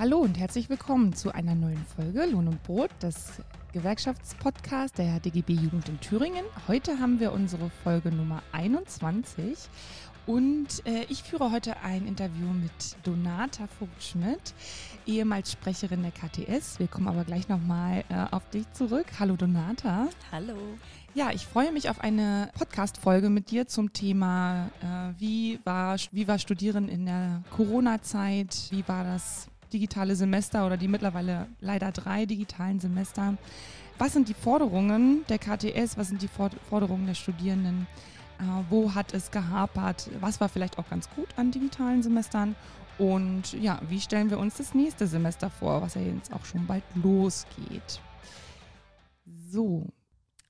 [0.00, 3.42] Hallo und herzlich willkommen zu einer neuen Folge Lohn und Brot, das
[3.74, 6.46] Gewerkschaftspodcast der DGB Jugend in Thüringen.
[6.68, 9.58] Heute haben wir unsere Folge Nummer 21
[10.24, 14.54] und äh, ich führe heute ein Interview mit Donata Vogtschmidt,
[15.04, 16.78] ehemals Sprecherin der KTS.
[16.78, 19.04] Wir kommen aber gleich nochmal äh, auf dich zurück.
[19.18, 20.08] Hallo Donata.
[20.32, 20.56] Hallo.
[21.12, 26.26] Ja, ich freue mich auf eine Podcast-Folge mit dir zum Thema, äh, wie, war, wie
[26.26, 32.26] war Studieren in der Corona-Zeit, wie war das digitale Semester oder die mittlerweile leider drei
[32.26, 33.36] digitalen Semester.
[33.98, 36.28] Was sind die Forderungen der KTS, was sind die
[36.68, 37.86] Forderungen der Studierenden?
[38.38, 40.08] Äh, wo hat es gehapert?
[40.20, 42.56] Was war vielleicht auch ganz gut an digitalen Semestern?
[42.98, 46.66] Und ja, wie stellen wir uns das nächste Semester vor, was ja jetzt auch schon
[46.66, 48.00] bald losgeht?
[49.50, 49.86] So,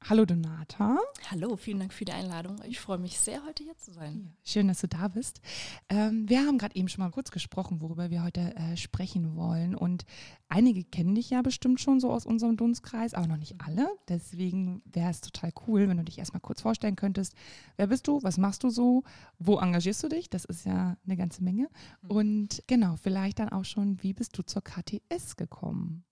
[0.08, 0.98] Hallo Donata.
[1.30, 2.56] Hallo, vielen Dank für die Einladung.
[2.66, 4.22] Ich freue mich sehr, heute hier zu sein.
[4.24, 5.40] Ja, schön, dass du da bist.
[5.88, 9.76] Ähm, wir haben gerade eben schon mal kurz gesprochen, worüber wir heute äh, sprechen wollen.
[9.76, 10.06] Und
[10.48, 13.88] einige kennen dich ja bestimmt schon so aus unserem Dunstkreis, aber noch nicht alle.
[14.08, 17.34] Deswegen wäre es total cool, wenn du dich erstmal kurz vorstellen könntest.
[17.76, 18.20] Wer bist du?
[18.22, 19.04] Was machst du so?
[19.38, 20.28] Wo engagierst du dich?
[20.28, 21.68] Das ist ja eine ganze Menge.
[22.02, 22.10] Mhm.
[22.10, 26.04] Und genau, vielleicht dann auch schon, wie bist du zur KTS gekommen?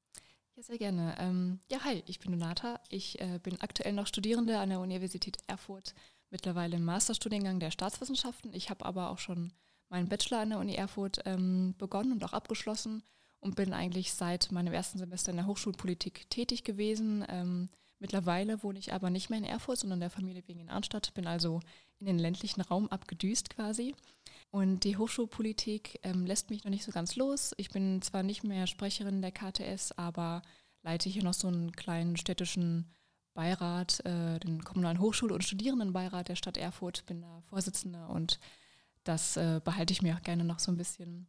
[0.58, 1.14] Ja, sehr gerne.
[1.20, 2.80] Ähm, ja, hi, ich bin Donata.
[2.88, 5.94] Ich äh, bin aktuell noch Studierende an der Universität Erfurt,
[6.30, 8.52] mittlerweile im Masterstudiengang der Staatswissenschaften.
[8.52, 9.52] Ich habe aber auch schon
[9.88, 13.04] meinen Bachelor an der Uni Erfurt ähm, begonnen und auch abgeschlossen
[13.38, 17.24] und bin eigentlich seit meinem ersten Semester in der Hochschulpolitik tätig gewesen.
[17.28, 17.68] Ähm,
[18.00, 21.28] mittlerweile wohne ich aber nicht mehr in Erfurt, sondern der Familie wegen in Arnstadt, bin
[21.28, 21.60] also
[22.00, 23.94] in den ländlichen Raum abgedüst quasi.
[24.50, 27.52] Und die Hochschulpolitik ähm, lässt mich noch nicht so ganz los.
[27.58, 30.42] Ich bin zwar nicht mehr Sprecherin der KTS, aber
[30.82, 32.91] leite hier noch so einen kleinen städtischen
[33.34, 38.41] Beirat, äh, den kommunalen Hochschul- und Studierendenbeirat der Stadt Erfurt, bin da Vorsitzende und
[39.04, 41.26] das äh, behalte ich mir auch gerne noch so ein bisschen.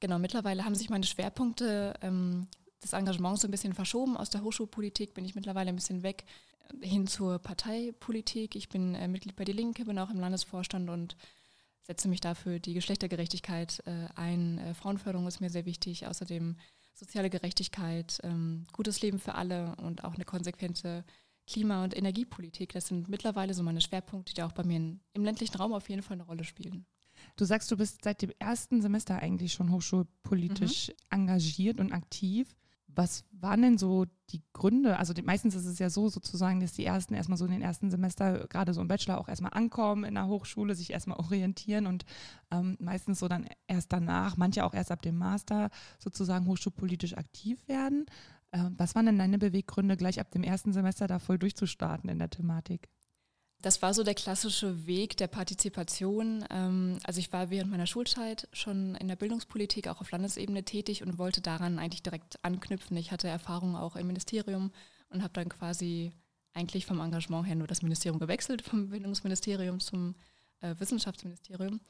[0.00, 2.48] Genau, mittlerweile haben sich meine Schwerpunkte ähm,
[2.82, 4.16] des Engagements so ein bisschen verschoben.
[4.16, 6.24] Aus der Hochschulpolitik bin ich mittlerweile ein bisschen weg
[6.82, 8.56] äh, hin zur Parteipolitik.
[8.56, 11.16] Ich bin äh, Mitglied bei Die Linke, bin auch im Landesvorstand und
[11.82, 14.58] setze mich dafür die Geschlechtergerechtigkeit äh, ein.
[14.58, 16.06] Äh, Frauenförderung ist mir sehr wichtig.
[16.06, 16.56] Außerdem
[16.94, 21.04] soziale Gerechtigkeit, ähm, gutes Leben für alle und auch eine konsequente
[21.46, 22.72] Klima- und Energiepolitik.
[22.72, 25.88] Das sind mittlerweile so meine Schwerpunkte, die auch bei mir in, im ländlichen Raum auf
[25.88, 26.86] jeden Fall eine Rolle spielen.
[27.36, 30.94] Du sagst, du bist seit dem ersten Semester eigentlich schon hochschulpolitisch mhm.
[31.10, 32.54] engagiert und aktiv.
[32.94, 34.98] Was waren denn so die Gründe?
[34.98, 37.62] Also die, meistens ist es ja so sozusagen, dass die ersten erstmal so in den
[37.62, 41.86] ersten Semester, gerade so im Bachelor, auch erstmal ankommen in der Hochschule, sich erstmal orientieren
[41.86, 42.04] und
[42.50, 47.66] ähm, meistens so dann erst danach, manche auch erst ab dem Master sozusagen hochschulpolitisch aktiv
[47.66, 48.06] werden.
[48.52, 52.18] Ähm, was waren denn deine Beweggründe, gleich ab dem ersten Semester da voll durchzustarten in
[52.18, 52.88] der Thematik?
[53.62, 56.44] Das war so der klassische Weg der Partizipation.
[56.50, 61.04] Ähm, also ich war während meiner Schulzeit schon in der Bildungspolitik auch auf Landesebene tätig
[61.04, 62.96] und wollte daran eigentlich direkt anknüpfen.
[62.96, 64.72] Ich hatte Erfahrung auch im Ministerium
[65.10, 66.10] und habe dann quasi
[66.54, 70.16] eigentlich vom Engagement her nur das Ministerium gewechselt, vom Bildungsministerium zum
[70.60, 71.80] äh, Wissenschaftsministerium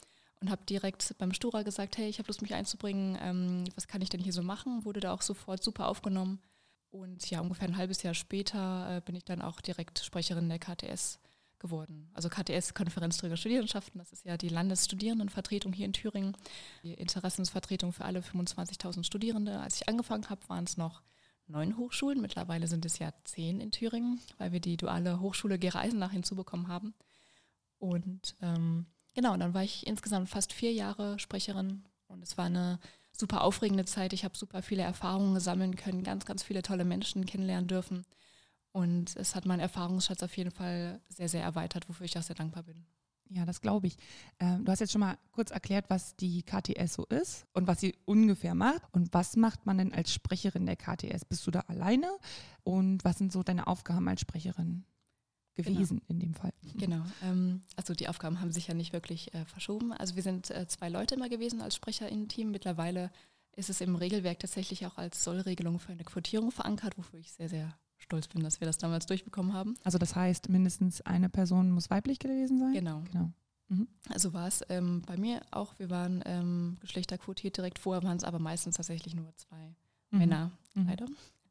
[0.43, 4.03] und habe direkt beim Stura gesagt, hey, ich habe Lust, mich einzubringen, ähm, was kann
[4.03, 4.85] ich denn hier so machen?
[4.85, 6.43] Wurde da auch sofort super aufgenommen.
[6.91, 10.59] Und ja, ungefähr ein halbes Jahr später äh, bin ich dann auch direkt Sprecherin der
[10.59, 11.19] KTS
[11.63, 12.11] geworden.
[12.13, 16.37] Also KTS, Konferenzträger Studierendenschaften, das ist ja die Landesstudierendenvertretung hier in Thüringen,
[16.83, 19.59] die Interessensvertretung für alle 25.000 Studierende.
[19.61, 21.03] Als ich angefangen habe, waren es noch
[21.47, 22.21] neun Hochschulen.
[22.21, 26.69] Mittlerweile sind es ja zehn in Thüringen, weil wir die duale Hochschule Gera Eisenach hinzubekommen
[26.69, 26.95] haben.
[27.79, 32.79] Und ähm, genau, dann war ich insgesamt fast vier Jahre Sprecherin und es war eine
[33.13, 34.13] super aufregende Zeit.
[34.13, 38.05] Ich habe super viele Erfahrungen sammeln können, ganz, ganz viele tolle Menschen kennenlernen dürfen.
[38.73, 42.37] Und es hat meinen Erfahrungsschatz auf jeden Fall sehr, sehr erweitert, wofür ich auch sehr
[42.37, 42.87] dankbar bin.
[43.29, 43.97] Ja, das glaube ich.
[44.41, 47.81] Ähm, du hast jetzt schon mal kurz erklärt, was die KTS so ist und was
[47.81, 48.83] sie ungefähr macht.
[48.93, 51.25] Und was macht man denn als Sprecherin der KTS?
[51.25, 52.11] Bist du da alleine?
[52.63, 54.85] Und was sind so deine Aufgaben als Sprecherin?
[55.55, 56.09] gewesen genau.
[56.09, 56.53] in dem Fall.
[56.75, 57.05] Genau.
[57.23, 59.93] Ähm, also die Aufgaben haben sich ja nicht wirklich äh, verschoben.
[59.93, 62.51] Also wir sind äh, zwei Leute immer gewesen als Sprecher im Team.
[62.51, 63.11] Mittlerweile
[63.55, 67.51] ist es im Regelwerk tatsächlich auch als Sollregelung für eine Quotierung verankert, wofür ich sehr,
[67.51, 69.75] sehr stolz bin, dass wir das damals durchbekommen haben.
[69.85, 72.73] Also das heißt, mindestens eine Person muss weiblich gewesen sein?
[72.73, 73.03] Genau.
[73.11, 73.31] genau.
[73.69, 73.89] Mhm.
[74.09, 78.25] Also war es ähm, bei mir auch, wir waren ähm, geschlechterquotiert direkt vorher, waren es
[78.25, 79.75] aber meistens tatsächlich nur zwei
[80.11, 80.19] mhm.
[80.19, 80.87] Männer, mhm.
[80.87, 81.07] leider.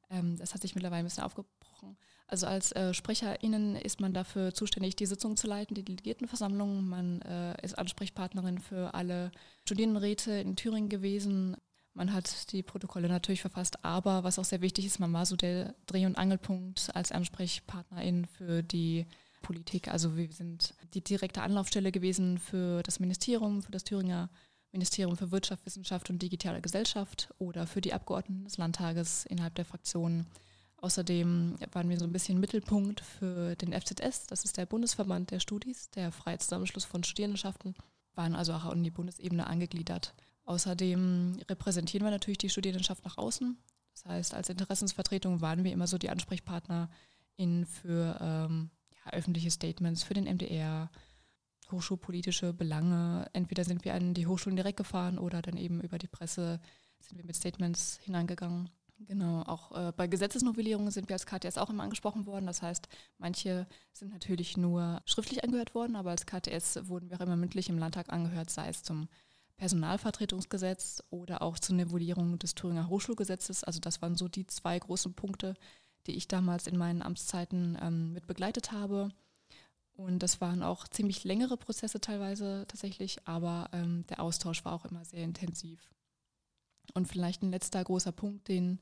[0.09, 1.97] Ähm, das hat sich mittlerweile ein bisschen aufgebrochen.
[2.27, 6.87] Also als äh, SprecherInnen ist man dafür zuständig, die Sitzung zu leiten, die Delegiertenversammlung.
[6.87, 9.31] Man äh, ist Ansprechpartnerin für alle
[9.65, 11.57] Studierendenräte in Thüringen gewesen,
[11.93, 15.35] man hat die Protokolle natürlich verfasst, aber was auch sehr wichtig ist, man war so
[15.35, 19.05] der Dreh- und Angelpunkt als Ansprechpartnerin für die
[19.41, 19.89] Politik.
[19.89, 24.29] Also wir sind die direkte Anlaufstelle gewesen für das Ministerium, für das Thüringer
[24.71, 29.65] Ministerium für Wirtschaft, Wissenschaft und digitale Gesellschaft oder für die Abgeordneten des Landtages innerhalb der
[29.65, 30.27] Fraktionen.
[30.77, 35.39] Außerdem waren wir so ein bisschen Mittelpunkt für den FZS, das ist der Bundesverband der
[35.39, 37.75] Studis, der freie Zusammenschluss von Studierendenschaften,
[38.15, 40.13] waren also auch an die Bundesebene angegliedert.
[40.45, 43.57] Außerdem repräsentieren wir natürlich die Studierendenschaft nach außen.
[43.93, 46.89] Das heißt, als Interessensvertretung waren wir immer so die Ansprechpartner
[47.35, 48.69] in für ähm,
[49.05, 50.89] ja, öffentliche Statements, für den MDR,
[51.71, 53.29] hochschulpolitische Belange.
[53.33, 56.59] Entweder sind wir an die Hochschulen direkt gefahren oder dann eben über die Presse
[56.99, 58.69] sind wir mit Statements hineingegangen.
[59.07, 62.45] Genau, auch äh, bei Gesetzesnovellierungen sind wir als KTS auch immer angesprochen worden.
[62.45, 67.25] Das heißt, manche sind natürlich nur schriftlich angehört worden, aber als KTS wurden wir auch
[67.25, 69.07] immer mündlich im Landtag angehört, sei es zum
[69.61, 73.63] Personalvertretungsgesetz oder auch zur Novellierung des Thüringer Hochschulgesetzes.
[73.63, 75.53] Also das waren so die zwei großen Punkte,
[76.07, 79.09] die ich damals in meinen Amtszeiten ähm, mit begleitet habe.
[79.93, 84.85] Und das waren auch ziemlich längere Prozesse teilweise tatsächlich, aber ähm, der Austausch war auch
[84.85, 85.91] immer sehr intensiv.
[86.95, 88.79] Und vielleicht ein letzter großer Punkt, den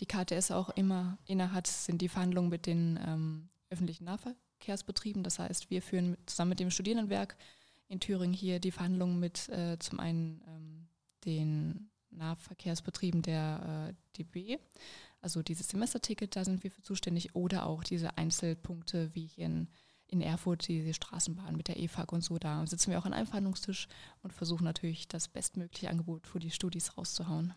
[0.00, 5.24] die KTS auch immer innehat, sind die Verhandlungen mit den ähm, öffentlichen Nahverkehrsbetrieben.
[5.24, 7.36] Das heißt, wir führen zusammen mit dem Studierendenwerk
[7.92, 10.88] in Thüringen hier die Verhandlungen mit äh, zum einen ähm,
[11.24, 14.58] den Nahverkehrsbetrieben der äh, DB,
[15.20, 19.68] also dieses Semesterticket, da sind wir für zuständig, oder auch diese Einzelpunkte wie hier in
[20.12, 22.38] in Erfurt die Straßenbahn mit der EFAG und so.
[22.38, 23.88] Da sitzen wir auch an einem Verhandlungstisch
[24.22, 27.54] und versuchen natürlich das bestmögliche Angebot für die Studis rauszuhauen.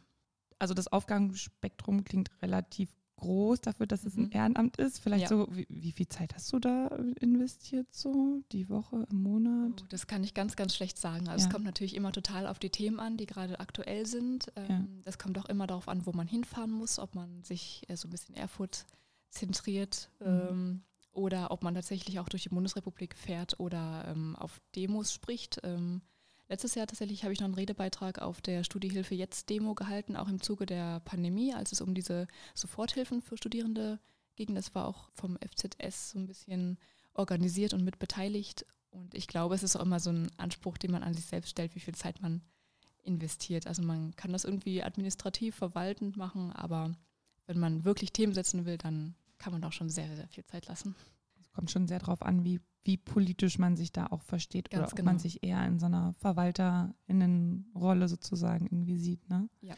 [0.58, 2.96] Also das Aufgabenspektrum klingt relativ
[3.26, 4.32] groß dafür, dass es ein mhm.
[4.32, 5.00] Ehrenamt ist.
[5.00, 5.28] Vielleicht ja.
[5.30, 6.88] so, wie, wie, viel Zeit hast du da
[7.20, 8.42] investiert so?
[8.52, 9.82] Die Woche, im Monat?
[9.82, 11.28] Oh, das kann ich ganz, ganz schlecht sagen.
[11.28, 11.48] Also ja.
[11.48, 14.52] es kommt natürlich immer total auf die Themen an, die gerade aktuell sind.
[14.56, 14.86] Ähm, ja.
[15.04, 18.08] Das kommt auch immer darauf an, wo man hinfahren muss, ob man sich äh, so
[18.08, 18.86] ein bisschen Erfurt
[19.30, 20.10] zentriert.
[20.20, 20.28] Mhm.
[20.28, 20.82] Ähm,
[21.12, 25.62] oder ob man tatsächlich auch durch die Bundesrepublik fährt oder ähm, auf Demos spricht.
[25.64, 26.02] Ähm,
[26.48, 30.28] letztes Jahr tatsächlich habe ich noch einen Redebeitrag auf der Studiehilfe Jetzt Demo gehalten, auch
[30.28, 34.00] im Zuge der Pandemie, als es um diese Soforthilfen für Studierende
[34.36, 34.56] ging.
[34.56, 36.78] Das war auch vom FZS so ein bisschen
[37.14, 38.66] organisiert und mit beteiligt.
[38.92, 41.50] Und ich glaube, es ist auch immer so ein Anspruch, den man an sich selbst
[41.50, 42.42] stellt, wie viel Zeit man
[43.04, 43.68] investiert.
[43.68, 46.96] Also man kann das irgendwie administrativ verwaltend machen, aber
[47.46, 50.68] wenn man wirklich Themen setzen will, dann kann man auch schon sehr, sehr viel Zeit
[50.68, 50.96] lassen.
[51.42, 54.80] Es kommt schon sehr darauf an, wie, wie politisch man sich da auch versteht Ganz
[54.80, 55.12] oder ob genau.
[55.12, 59.28] man sich eher in so einer Verwalterinnenrolle sozusagen irgendwie sieht.
[59.30, 59.50] Ne?
[59.62, 59.74] Ja.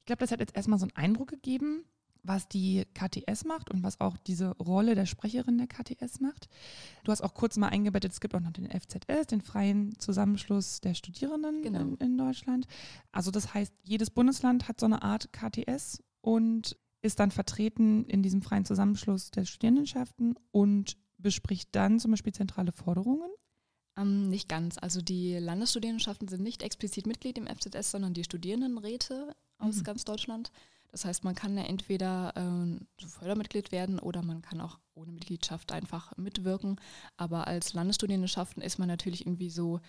[0.00, 1.84] Ich glaube, das hat jetzt erstmal so einen Eindruck gegeben,
[2.22, 6.48] was die KTS macht und was auch diese Rolle der Sprecherin der KTS macht.
[7.04, 10.80] Du hast auch kurz mal eingebettet, es gibt auch noch den FZS, den freien Zusammenschluss
[10.80, 11.80] der Studierenden genau.
[11.80, 12.66] in, in, Deutschland.
[13.12, 18.22] Also das heißt, jedes Bundesland hat so eine Art KTS und ist dann vertreten in
[18.22, 23.30] diesem freien Zusammenschluss der Studierendenschaften und bespricht dann zum Beispiel zentrale Forderungen?
[23.96, 24.78] Ähm, nicht ganz.
[24.78, 29.82] Also die Landesstudierendenschaften sind nicht explizit Mitglied im FZS, sondern die Studierendenräte aus mhm.
[29.84, 30.52] ganz Deutschland.
[30.92, 35.72] Das heißt, man kann ja entweder äh, Fördermitglied werden oder man kann auch ohne Mitgliedschaft
[35.72, 36.80] einfach mitwirken.
[37.16, 39.80] Aber als Landesstudierendenschaften ist man natürlich irgendwie so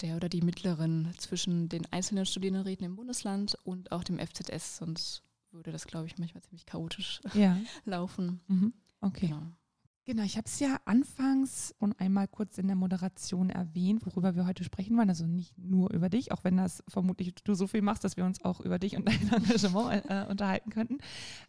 [0.00, 4.78] der oder die Mittlerin zwischen den einzelnen Studierendenräten im Bundesland und auch dem FZS.
[4.78, 7.58] Sonst würde das, glaube ich, manchmal ziemlich chaotisch ja.
[7.84, 8.40] laufen.
[8.46, 8.72] Mhm.
[9.00, 9.28] Okay.
[9.28, 9.42] Genau.
[10.08, 14.46] Genau, ich habe es ja anfangs und einmal kurz in der Moderation erwähnt, worüber wir
[14.46, 15.08] heute sprechen wollen.
[15.08, 18.24] Also nicht nur über dich, auch wenn das vermutlich du so viel machst, dass wir
[18.24, 20.98] uns auch über dich und dein Engagement äh, unterhalten könnten.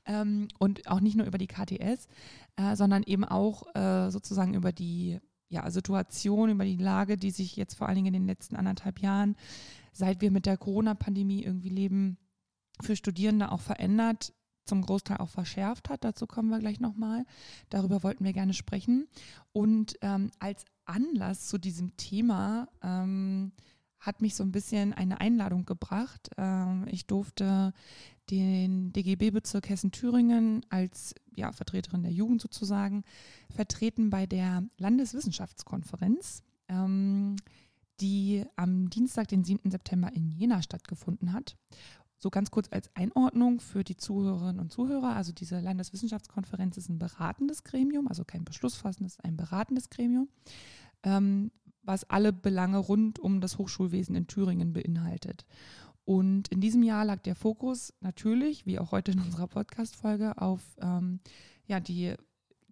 [0.08, 2.08] Ähm, und auch nicht nur über die KTS,
[2.56, 7.58] äh, sondern eben auch äh, sozusagen über die ja, Situation, über die Lage, die sich
[7.58, 9.36] jetzt vor allen Dingen in den letzten anderthalb Jahren,
[9.94, 12.18] seit wir mit der Corona-Pandemie irgendwie leben,
[12.82, 14.34] für Studierende auch verändert,
[14.68, 16.04] zum Großteil auch verschärft hat.
[16.04, 17.26] Dazu kommen wir gleich nochmal.
[17.70, 19.08] Darüber wollten wir gerne sprechen.
[19.52, 23.52] Und ähm, als Anlass zu diesem Thema ähm,
[24.00, 26.30] hat mich so ein bisschen eine Einladung gebracht.
[26.38, 27.74] Ähm, ich durfte
[28.30, 33.04] den DGB-Bezirk Hessen-Thüringen als ja, Vertreterin der Jugend sozusagen
[33.50, 37.38] vertreten bei der Landeswissenschaftskonferenz, ähm,
[38.00, 39.72] die am Dienstag, den 7.
[39.72, 41.56] September in Jena stattgefunden hat.
[42.20, 45.16] So ganz kurz als Einordnung für die Zuhörerinnen und Zuhörer.
[45.16, 50.28] Also diese Landeswissenschaftskonferenz ist ein beratendes Gremium, also kein beschlussfassendes, ein beratendes Gremium,
[51.04, 51.52] ähm,
[51.84, 55.46] was alle Belange rund um das Hochschulwesen in Thüringen beinhaltet.
[56.06, 60.62] Und in diesem Jahr lag der Fokus natürlich, wie auch heute in unserer Podcast-Folge, auf
[60.82, 61.20] ähm,
[61.66, 62.16] ja, die,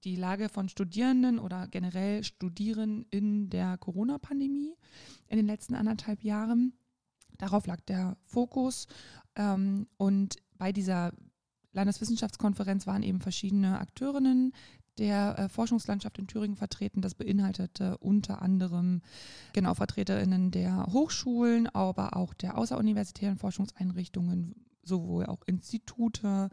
[0.06, 4.74] die Lage von Studierenden oder generell Studieren in der Corona-Pandemie
[5.28, 6.74] in den letzten anderthalb Jahren.
[7.38, 8.88] Darauf lag der Fokus
[9.36, 11.12] ähm, und bei dieser
[11.74, 14.54] Landeswissenschaftskonferenz waren eben verschiedene Akteurinnen
[14.98, 17.02] der äh, Forschungslandschaft in Thüringen vertreten.
[17.02, 19.02] Das beinhaltete unter anderem
[19.54, 26.50] genau Vertreterinnen der Hochschulen, aber auch der außeruniversitären Forschungseinrichtungen, sowohl auch Institute,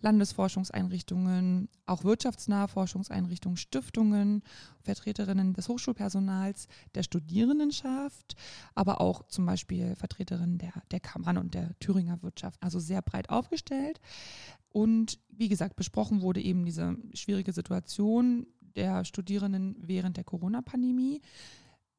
[0.00, 4.42] Landesforschungseinrichtungen, auch wirtschaftsnahe Forschungseinrichtungen, Stiftungen,
[4.82, 8.34] Vertreterinnen des Hochschulpersonals, der Studierendenschaft,
[8.74, 12.62] aber auch zum Beispiel Vertreterinnen der, der Kammern und der Thüringer Wirtschaft.
[12.62, 14.00] Also sehr breit aufgestellt.
[14.70, 21.20] Und wie gesagt, besprochen wurde eben diese schwierige Situation der Studierenden während der Corona-Pandemie.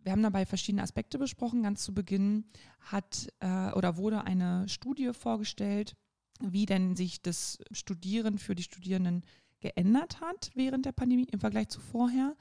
[0.05, 1.63] Wir haben dabei verschiedene Aspekte besprochen.
[1.63, 2.45] Ganz zu Beginn
[2.79, 5.95] hat äh, oder wurde eine Studie vorgestellt,
[6.39, 9.25] wie denn sich das Studieren für die Studierenden
[9.61, 12.35] geändert hat während der Pandemie im Vergleich zu vorher,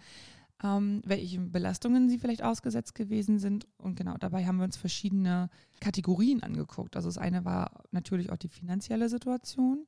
[0.63, 3.67] ähm, welche Belastungen sie vielleicht ausgesetzt gewesen sind.
[3.79, 5.49] Und genau dabei haben wir uns verschiedene
[5.81, 6.97] Kategorien angeguckt.
[6.97, 9.87] Also das eine war natürlich auch die finanzielle Situation,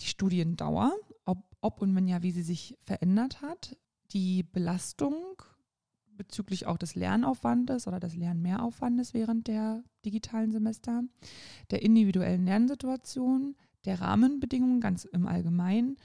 [0.00, 0.92] die Studiendauer,
[1.24, 3.76] ob, ob und wenn ja, wie sie sich verändert hat,
[4.10, 5.40] die Belastung
[6.22, 11.02] bezüglich auch des Lernaufwandes oder des Lernmehraufwandes während der digitalen Semester,
[11.72, 15.96] der individuellen Lernsituation, der Rahmenbedingungen ganz im Allgemeinen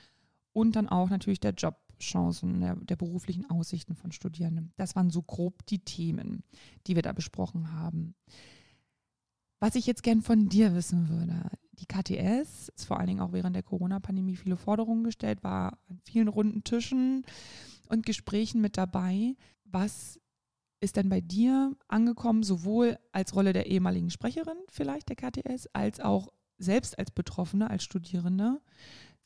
[0.53, 4.73] und dann auch natürlich der Jobchancen, der, der beruflichen Aussichten von Studierenden.
[4.75, 6.43] Das waren so grob die Themen,
[6.87, 8.15] die wir da besprochen haben.
[9.59, 13.33] Was ich jetzt gern von dir wissen würde, die KTS ist vor allen Dingen auch
[13.33, 17.23] während der Corona-Pandemie viele Forderungen gestellt, war an vielen runden Tischen
[17.89, 19.35] und Gesprächen mit dabei.
[19.71, 20.19] Was
[20.79, 25.99] ist denn bei dir angekommen, sowohl als Rolle der ehemaligen Sprecherin vielleicht der KTS, als
[25.99, 28.61] auch selbst als Betroffene, als Studierende?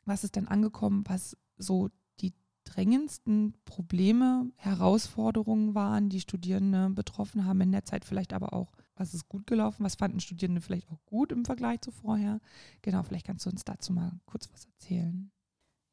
[0.06, 2.34] Was ist denn angekommen, was so die
[2.64, 9.14] drängendsten Probleme, Herausforderungen waren, die Studierende betroffen haben in der Zeit, vielleicht aber auch, was
[9.14, 12.40] ist gut gelaufen, was fanden Studierende vielleicht auch gut im Vergleich zu vorher?
[12.82, 15.32] Genau, vielleicht kannst du uns dazu mal kurz was erzählen.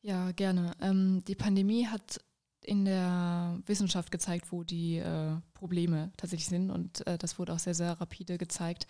[0.02, 0.72] Ja, gerne.
[0.80, 2.20] Ähm, die Pandemie hat
[2.68, 7.58] in der Wissenschaft gezeigt, wo die äh, Probleme tatsächlich sind und äh, das wurde auch
[7.58, 8.86] sehr, sehr rapide gezeigt.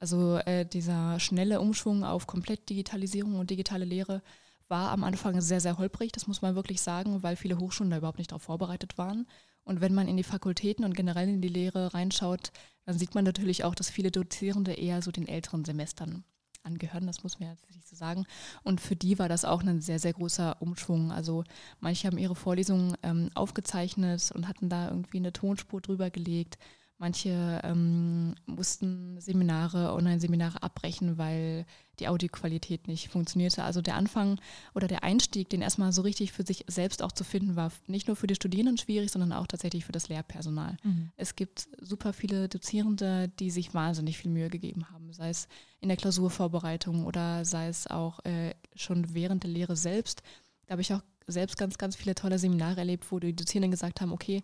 [0.00, 4.22] Also äh, dieser schnelle Umschwung auf komplett Digitalisierung und digitale Lehre
[4.68, 7.98] war am Anfang sehr, sehr holprig, das muss man wirklich sagen, weil viele Hochschulen da
[7.98, 9.26] überhaupt nicht darauf vorbereitet waren.
[9.62, 12.50] Und wenn man in die Fakultäten und generell in die Lehre reinschaut,
[12.84, 16.24] dann sieht man natürlich auch, dass viele Dozierende eher so den älteren Semestern
[16.62, 18.26] angehören, das muss man ja tatsächlich so sagen.
[18.62, 21.12] Und für die war das auch ein sehr, sehr großer Umschwung.
[21.12, 21.44] Also
[21.80, 26.58] manche haben ihre Vorlesungen ähm, aufgezeichnet und hatten da irgendwie eine Tonspur drüber gelegt.
[27.00, 31.64] Manche ähm, mussten Seminare, Online-Seminare abbrechen, weil
[31.98, 33.64] die Audioqualität nicht funktionierte.
[33.64, 34.38] Also der Anfang
[34.74, 38.06] oder der Einstieg, den erstmal so richtig für sich selbst auch zu finden, war nicht
[38.06, 40.76] nur für die Studierenden schwierig, sondern auch tatsächlich für das Lehrpersonal.
[40.82, 41.10] Mhm.
[41.16, 45.48] Es gibt super viele Dozierende, die sich wahnsinnig viel Mühe gegeben haben, sei es
[45.80, 50.22] in der Klausurvorbereitung oder sei es auch äh, schon während der Lehre selbst.
[50.66, 54.02] Da habe ich auch selbst ganz, ganz viele tolle Seminare erlebt, wo die Dozierenden gesagt
[54.02, 54.42] haben, okay,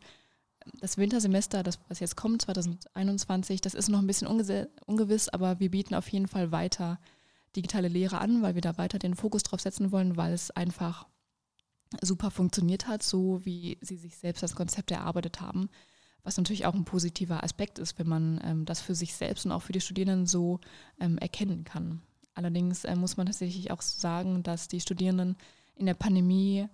[0.81, 5.71] das Wintersemester, das was jetzt kommt, 2021, das ist noch ein bisschen ungewiss, aber wir
[5.71, 6.99] bieten auf jeden Fall weiter
[7.55, 11.07] digitale Lehre an, weil wir da weiter den Fokus drauf setzen wollen, weil es einfach
[12.03, 15.69] super funktioniert hat, so wie sie sich selbst das Konzept erarbeitet haben.
[16.23, 19.53] Was natürlich auch ein positiver Aspekt ist, wenn man ähm, das für sich selbst und
[19.53, 20.61] auch für die Studierenden so
[20.99, 22.03] ähm, erkennen kann.
[22.35, 25.37] Allerdings äh, muss man tatsächlich auch sagen, dass die Studierenden
[25.77, 26.67] in der Pandemie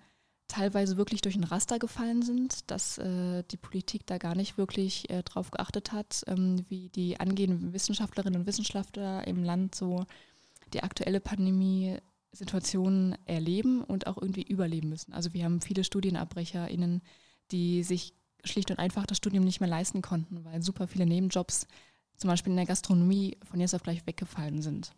[0.49, 5.09] teilweise wirklich durch ein Raster gefallen sind, dass äh, die Politik da gar nicht wirklich
[5.11, 10.05] äh, drauf geachtet hat, ähm, wie die angehenden Wissenschaftlerinnen und Wissenschaftler im Land so
[10.75, 15.13] die aktuelle Pandemie-Situation erleben und auch irgendwie überleben müssen.
[15.13, 17.03] Also wir haben viele StudienabbrecherInnen,
[17.51, 21.67] die sich schlicht und einfach das Studium nicht mehr leisten konnten, weil super viele Nebenjobs,
[22.17, 24.93] zum Beispiel in der Gastronomie, von jetzt auf gleich weggefallen sind.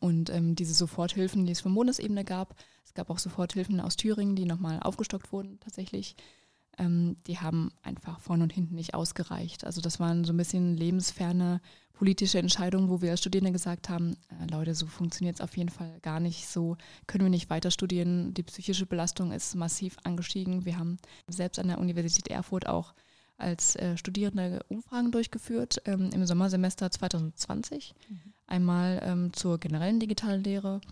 [0.00, 4.36] Und ähm, diese Soforthilfen, die es von Bundesebene gab, es gab auch Soforthilfen aus Thüringen,
[4.36, 6.16] die nochmal aufgestockt wurden tatsächlich,
[6.78, 9.64] ähm, die haben einfach vorne und hinten nicht ausgereicht.
[9.64, 11.60] Also das waren so ein bisschen lebensferne
[11.92, 15.68] politische Entscheidungen, wo wir als Studierende gesagt haben, äh, Leute, so funktioniert es auf jeden
[15.68, 18.34] Fall gar nicht, so können wir nicht weiter studieren.
[18.34, 20.64] Die psychische Belastung ist massiv angestiegen.
[20.64, 22.94] Wir haben selbst an der Universität Erfurt auch
[23.36, 27.94] als äh, Studierende Umfragen durchgeführt ähm, im Sommersemester 2020.
[28.08, 28.32] Mhm.
[28.52, 30.82] Einmal ähm, zur generellen digitalen Lehre.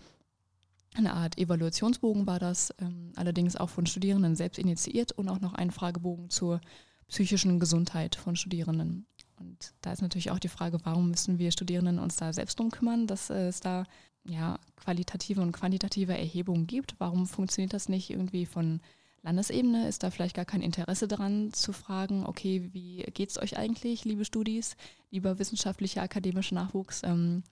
[0.95, 5.53] Eine Art Evaluationsbogen war das, ähm, allerdings auch von Studierenden selbst initiiert und auch noch
[5.53, 6.59] ein Fragebogen zur
[7.07, 9.05] psychischen Gesundheit von Studierenden.
[9.39, 12.71] Und da ist natürlich auch die Frage, warum müssen wir Studierenden uns da selbst drum
[12.71, 13.85] kümmern, dass es da
[14.23, 16.95] ja qualitative und quantitative Erhebungen gibt.
[16.97, 18.81] Warum funktioniert das nicht irgendwie von
[19.23, 23.57] Landesebene ist da vielleicht gar kein Interesse daran zu fragen, okay, wie geht es euch
[23.57, 24.75] eigentlich, liebe Studis,
[25.11, 27.43] lieber wissenschaftlicher, akademischer Nachwuchs, ähm,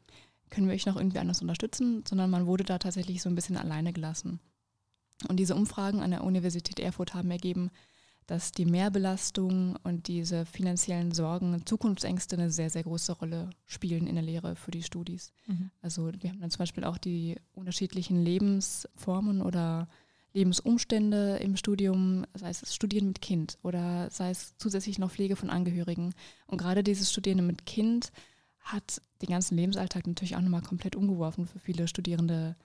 [0.49, 3.57] können wir euch noch irgendwie anders unterstützen, sondern man wurde da tatsächlich so ein bisschen
[3.57, 4.39] alleine gelassen.
[5.27, 7.69] Und diese Umfragen an der Universität Erfurt haben ergeben,
[8.25, 14.15] dass die Mehrbelastung und diese finanziellen Sorgen, Zukunftsängste eine sehr, sehr große Rolle spielen in
[14.15, 15.33] der Lehre für die Studis.
[15.47, 15.71] Mhm.
[15.81, 19.87] Also wir haben dann zum Beispiel auch die unterschiedlichen Lebensformen oder
[20.33, 25.49] Lebensumstände im Studium, sei es Studieren mit Kind oder sei es zusätzlich noch Pflege von
[25.49, 26.13] Angehörigen.
[26.45, 28.11] Und gerade dieses Studieren mit Kind
[28.59, 32.55] hat den ganzen Lebensalltag natürlich auch nochmal komplett umgeworfen für viele studierende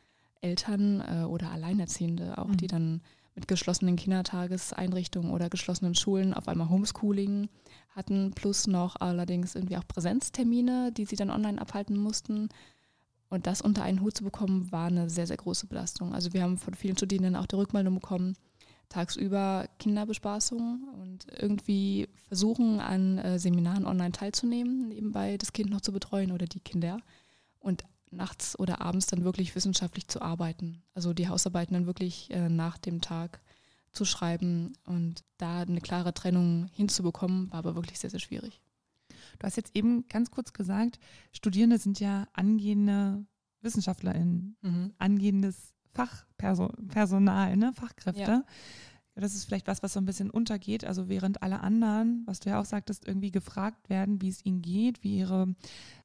[0.41, 2.57] Eltern äh, oder Alleinerziehende auch, mhm.
[2.59, 3.01] die dann
[3.35, 7.49] mit geschlossenen Kindertageseinrichtungen oder geschlossenen Schulen auf einmal Homeschooling
[7.91, 12.49] hatten, plus noch allerdings irgendwie auch Präsenztermine, die sie dann online abhalten mussten.
[13.35, 16.15] Und das unter einen Hut zu bekommen, war eine sehr, sehr große Belastung.
[16.15, 18.37] Also wir haben von vielen Studierenden auch die Rückmeldung bekommen,
[18.89, 25.91] tagsüber Kinderbespaßung und irgendwie versuchen, an äh, Seminaren online teilzunehmen, nebenbei das Kind noch zu
[25.91, 27.01] betreuen oder die Kinder.
[27.59, 30.85] Und nachts oder abends dann wirklich wissenschaftlich zu arbeiten.
[30.95, 33.41] Also die Hausarbeiten dann wirklich äh, nach dem Tag
[33.91, 38.61] zu schreiben und da eine klare Trennung hinzubekommen, war aber wirklich sehr, sehr schwierig.
[39.39, 40.99] Du hast jetzt eben ganz kurz gesagt,
[41.33, 43.27] Studierende sind ja angehende
[43.61, 44.93] WissenschaftlerInnen, mhm.
[44.99, 47.73] angehendes Fachpersonal, ne?
[47.75, 48.21] Fachkräfte.
[48.21, 48.45] Ja
[49.15, 50.85] das ist vielleicht was, was so ein bisschen untergeht.
[50.85, 54.61] Also während alle anderen, was du ja auch sagtest, irgendwie gefragt werden, wie es ihnen
[54.61, 55.55] geht, wie ihre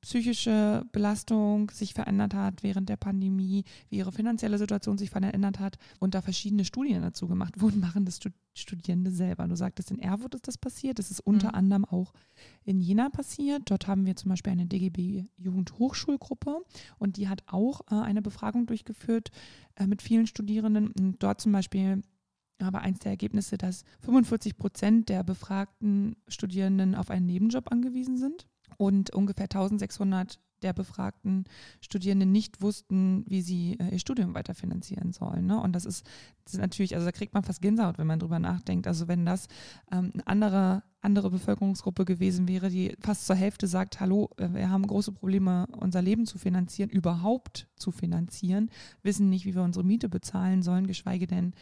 [0.02, 5.78] psychische Belastung sich verändert hat während der Pandemie, wie ihre finanzielle Situation sich verändert hat
[6.00, 8.20] und da verschiedene Studien dazu gemacht wurden, machen das
[8.54, 9.48] Studierende selber.
[9.48, 11.00] Du sagtest, in Erfurt ist das passiert.
[11.00, 11.56] Das ist unter mhm.
[11.56, 12.14] anderem auch
[12.64, 13.64] in Jena passiert.
[13.72, 16.64] Dort haben wir zum Beispiel eine DGB Jugendhochschulgruppe
[17.00, 19.32] und die hat auch äh, eine Befragung durchgeführt
[19.76, 20.92] äh, mit vielen Studierenden.
[20.92, 22.04] Und dort zum Beispiel
[22.60, 28.48] aber eins der Ergebnisse, dass 45 Prozent der befragten Studierenden auf einen Nebenjob angewiesen sind
[28.78, 31.46] und ungefähr 1600 der befragten
[31.82, 35.46] Studierenden nicht wussten, wie sie äh, ihr Studium weiterfinanzieren sollen.
[35.46, 35.60] Ne?
[35.60, 36.06] Und das ist,
[36.44, 38.88] das ist natürlich, also da kriegt man fast Gänsehaut, wenn man drüber nachdenkt.
[38.88, 39.48] Also wenn das
[39.92, 44.70] ähm, eine andere, andere Bevölkerungsgruppe gewesen wäre, die fast zur Hälfte sagt, hallo, äh, wir
[44.70, 48.70] haben große Probleme, unser Leben zu finanzieren, überhaupt zu finanzieren,
[49.02, 51.54] wissen nicht, wie wir unsere Miete bezahlen sollen, geschweige denn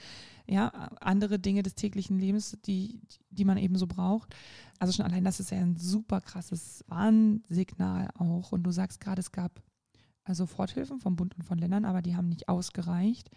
[0.50, 0.68] ja,
[1.02, 4.36] andere Dinge des täglichen Lebens, die, die man eben so braucht.
[4.80, 8.52] Also schon allein das ist ja ein super krasses Warnsignal auch.
[8.52, 9.62] Und du sagst gerade, es gab
[10.24, 13.30] also Soforthilfen vom Bund und von Ländern, aber die haben nicht ausgereicht.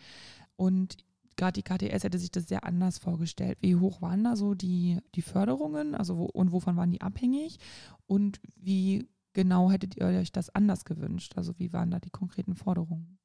[0.56, 0.98] Und
[1.36, 3.58] gerade die KTS hätte sich das sehr anders vorgestellt.
[3.60, 5.94] Wie hoch waren da so die, die Förderungen?
[5.94, 7.58] Also wo, und wovon waren die abhängig?
[8.06, 11.36] Und wie genau hättet ihr euch das anders gewünscht?
[11.36, 13.18] Also wie waren da die konkreten Forderungen?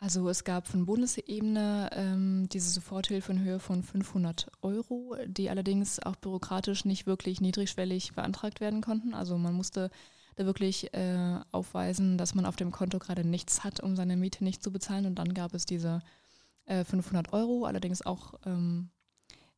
[0.00, 5.98] Also es gab von Bundesebene ähm, diese Soforthilfe in Höhe von 500 Euro, die allerdings
[5.98, 9.12] auch bürokratisch nicht wirklich niedrigschwellig beantragt werden konnten.
[9.12, 9.90] Also man musste
[10.36, 14.44] da wirklich äh, aufweisen, dass man auf dem Konto gerade nichts hat, um seine Miete
[14.44, 15.04] nicht zu bezahlen.
[15.04, 16.00] Und dann gab es diese
[16.66, 18.90] äh, 500 Euro, allerdings auch ähm,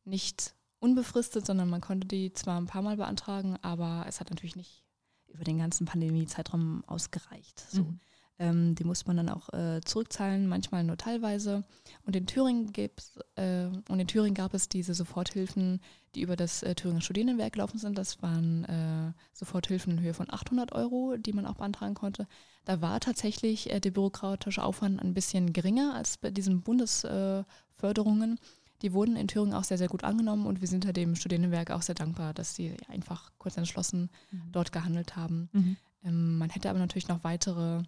[0.05, 4.55] nicht unbefristet, sondern man konnte die zwar ein paar Mal beantragen, aber es hat natürlich
[4.55, 4.83] nicht
[5.27, 7.63] über den ganzen Pandemie-Zeitraum ausgereicht.
[7.69, 7.83] So.
[7.83, 7.99] Mhm.
[8.41, 11.63] Ähm, die muss man dann auch äh, zurückzahlen, manchmal nur teilweise.
[12.07, 15.79] Und in Thüringen gibt's, äh, und in Thüringen gab es diese Soforthilfen,
[16.15, 17.99] die über das äh, Thüringer Studierendenwerk gelaufen sind.
[17.99, 22.27] Das waren äh, Soforthilfen in Höhe von 800 Euro, die man auch beantragen konnte.
[22.65, 28.39] Da war tatsächlich äh, der bürokratische Aufwand ein bisschen geringer als bei diesen Bundesförderungen.
[28.81, 31.69] die wurden in Thüringen auch sehr, sehr gut angenommen und wir sind da dem Studierendenwerk
[31.69, 34.51] auch sehr dankbar, dass sie einfach kurz entschlossen mhm.
[34.51, 35.47] dort gehandelt haben.
[35.51, 35.77] Mhm.
[36.03, 37.83] Ähm, man hätte aber natürlich noch weitere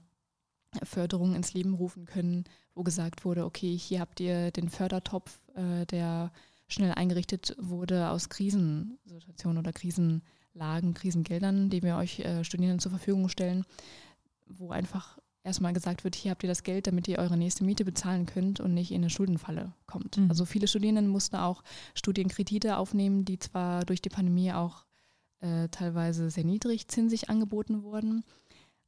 [0.84, 5.86] Förderung ins Leben rufen können, wo gesagt wurde, okay, hier habt ihr den Fördertopf, äh,
[5.86, 6.32] der
[6.68, 13.30] schnell eingerichtet wurde aus Krisensituationen oder Krisenlagen, Krisengeldern, die wir euch äh, Studierenden zur Verfügung
[13.30, 13.66] stellen,
[14.48, 17.86] wo einfach erstmal gesagt wird, hier habt ihr das Geld, damit ihr eure nächste Miete
[17.86, 20.18] bezahlen könnt und nicht in eine Schuldenfalle kommt.
[20.18, 20.30] Mhm.
[20.30, 21.64] Also viele Studierenden mussten auch
[21.96, 24.86] Studienkredite aufnehmen, die zwar durch die Pandemie auch
[25.42, 28.24] äh, teilweise sehr niedrigzinsig angeboten wurden,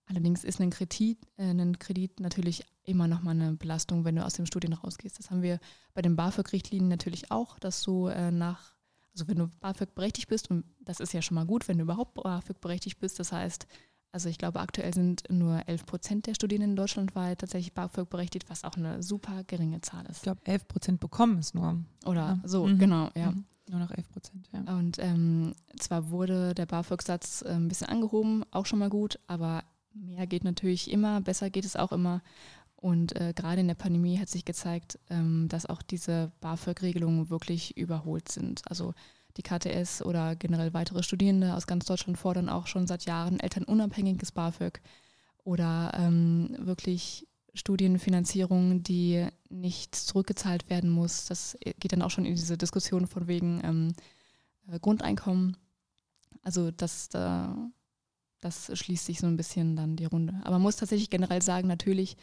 [0.07, 4.33] Allerdings ist ein Kredit, äh, ein Kredit natürlich immer nochmal eine Belastung, wenn du aus
[4.33, 5.17] dem Studien rausgehst.
[5.17, 5.59] Das haben wir
[5.93, 8.75] bei den BAföG-Richtlinien natürlich auch, dass du äh, nach,
[9.13, 11.83] also wenn du BAföG berechtigt bist, und das ist ja schon mal gut, wenn du
[11.83, 13.65] überhaupt BAföG berechtigt bist, das heißt,
[14.11, 18.63] also ich glaube, aktuell sind nur 11 Prozent der Studierenden deutschlandweit tatsächlich BAföG berechtigt, was
[18.63, 20.17] auch eine super geringe Zahl ist.
[20.17, 21.83] Ich glaube, 11 Prozent bekommen es nur.
[22.05, 22.41] Oder ja.
[22.45, 22.79] so, mhm.
[22.79, 23.31] genau, ja.
[23.31, 23.45] Mhm.
[23.67, 24.77] Nur noch 11 Prozent, ja.
[24.77, 29.63] Und ähm, zwar wurde der BAföG-Satz äh, ein bisschen angehoben, auch schon mal gut, aber
[29.95, 32.21] mehr geht natürlich immer, besser geht es auch immer.
[32.75, 37.77] Und äh, gerade in der Pandemie hat sich gezeigt, ähm, dass auch diese BAföG-Regelungen wirklich
[37.77, 38.61] überholt sind.
[38.69, 38.93] Also
[39.37, 44.31] die KTS oder generell weitere Studierende aus ganz Deutschland fordern auch schon seit Jahren elternunabhängiges
[44.31, 44.81] BAföG
[45.43, 51.25] oder ähm, wirklich Studienfinanzierung, die nichts zurückgezahlt werden muss.
[51.25, 53.93] Das geht dann auch schon in diese Diskussion von wegen ähm,
[54.67, 55.57] äh, Grundeinkommen.
[56.41, 57.47] Also das, äh,
[58.45, 60.35] das schließt sich so ein bisschen dann die Runde.
[60.43, 62.15] Aber man muss tatsächlich generell sagen, natürlich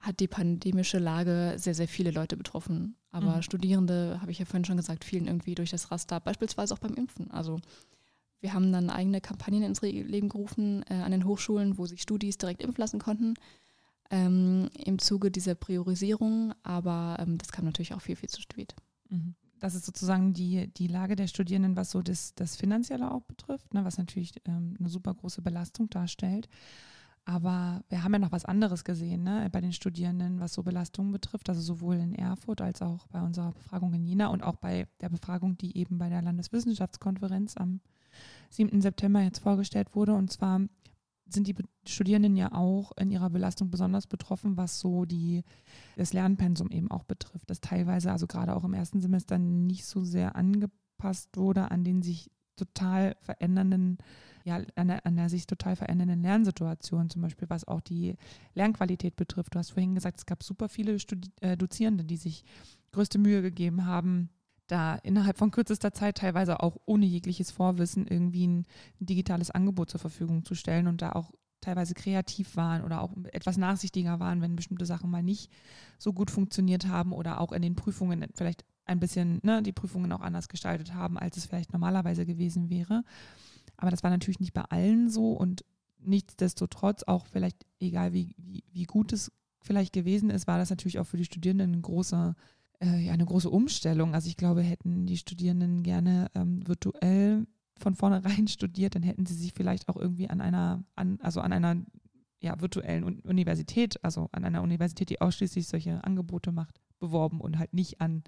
[0.00, 2.94] hat die pandemische Lage sehr, sehr viele Leute betroffen.
[3.10, 3.42] Aber mhm.
[3.42, 6.94] Studierende, habe ich ja vorhin schon gesagt, fielen irgendwie durch das Raster, beispielsweise auch beim
[6.94, 7.30] Impfen.
[7.32, 7.58] Also
[8.40, 12.38] wir haben dann eigene Kampagnen ins Leben gerufen äh, an den Hochschulen, wo sich Studis
[12.38, 13.34] direkt impfen lassen konnten
[14.10, 16.54] ähm, im Zuge dieser Priorisierung.
[16.62, 18.76] Aber ähm, das kam natürlich auch viel, viel zu spät.
[19.08, 19.34] Mhm.
[19.60, 23.74] Das ist sozusagen die, die Lage der Studierenden, was so das, das Finanzielle auch betrifft,
[23.74, 26.48] ne, was natürlich ähm, eine super große Belastung darstellt.
[27.24, 31.12] Aber wir haben ja noch was anderes gesehen ne, bei den Studierenden, was so Belastungen
[31.12, 34.86] betrifft, also sowohl in Erfurt als auch bei unserer Befragung in Jena und auch bei
[35.02, 37.80] der Befragung, die eben bei der Landeswissenschaftskonferenz am
[38.50, 38.80] 7.
[38.80, 40.14] September jetzt vorgestellt wurde.
[40.14, 40.62] Und zwar
[41.28, 41.54] sind die
[41.86, 45.44] Studierenden ja auch in ihrer Belastung besonders betroffen, was so die,
[45.96, 50.04] das Lernpensum eben auch betrifft, das teilweise, also gerade auch im ersten Semester, nicht so
[50.04, 53.98] sehr angepasst wurde an den sich total verändernden
[54.48, 58.16] ja, an der, an der sich total verändernden Lernsituation, zum Beispiel was auch die
[58.54, 59.54] Lernqualität betrifft.
[59.54, 62.44] Du hast vorhin gesagt, es gab super viele Studi äh, Dozierende, die sich
[62.92, 64.30] größte Mühe gegeben haben,
[64.68, 68.66] da innerhalb von kürzester Zeit teilweise auch ohne jegliches Vorwissen irgendwie ein,
[69.00, 73.56] digitales Angebot zur Verfügung zu stellen und da auch teilweise kreativ waren oder auch etwas
[73.56, 75.50] nachsichtiger waren, wenn bestimmte Sachen mal nicht
[75.98, 80.12] so gut funktioniert haben oder auch in den Prüfungen vielleicht ein bisschen ne, die Prüfungen
[80.12, 83.04] auch anders gestaltet haben, als es vielleicht normalerweise gewesen wäre.
[83.76, 85.64] Aber das war natürlich nicht bei allen so und
[85.98, 90.98] nichtsdestotrotz, auch vielleicht egal wie, wie, wie gut es vielleicht gewesen ist, war das natürlich
[90.98, 92.34] auch für die Studierenden eine große,
[92.80, 94.14] äh, ja, eine große Umstellung.
[94.14, 97.46] Also ich glaube, hätten die Studierenden gerne ähm, virtuell
[97.78, 101.52] von vornherein studiert, dann hätten sie sich vielleicht auch irgendwie an einer, an, also an
[101.52, 101.76] einer
[102.40, 107.74] ja, virtuellen Universität, also an einer Universität, die ausschließlich solche Angebote macht, beworben und halt
[107.74, 108.22] nicht an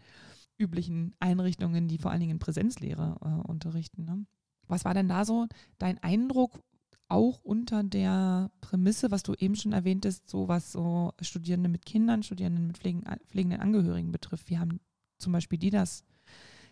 [0.59, 4.05] üblichen Einrichtungen, die vor allen Dingen in Präsenzlehre äh, unterrichten.
[4.05, 4.27] Ne?
[4.67, 5.47] Was war denn da so
[5.79, 6.61] dein Eindruck,
[7.11, 12.23] auch unter der Prämisse, was du eben schon erwähntest, so was so Studierende mit Kindern,
[12.23, 14.49] Studierende mit pflegenden Angehörigen betrifft?
[14.49, 14.81] Wie haben
[15.19, 16.05] zum Beispiel die das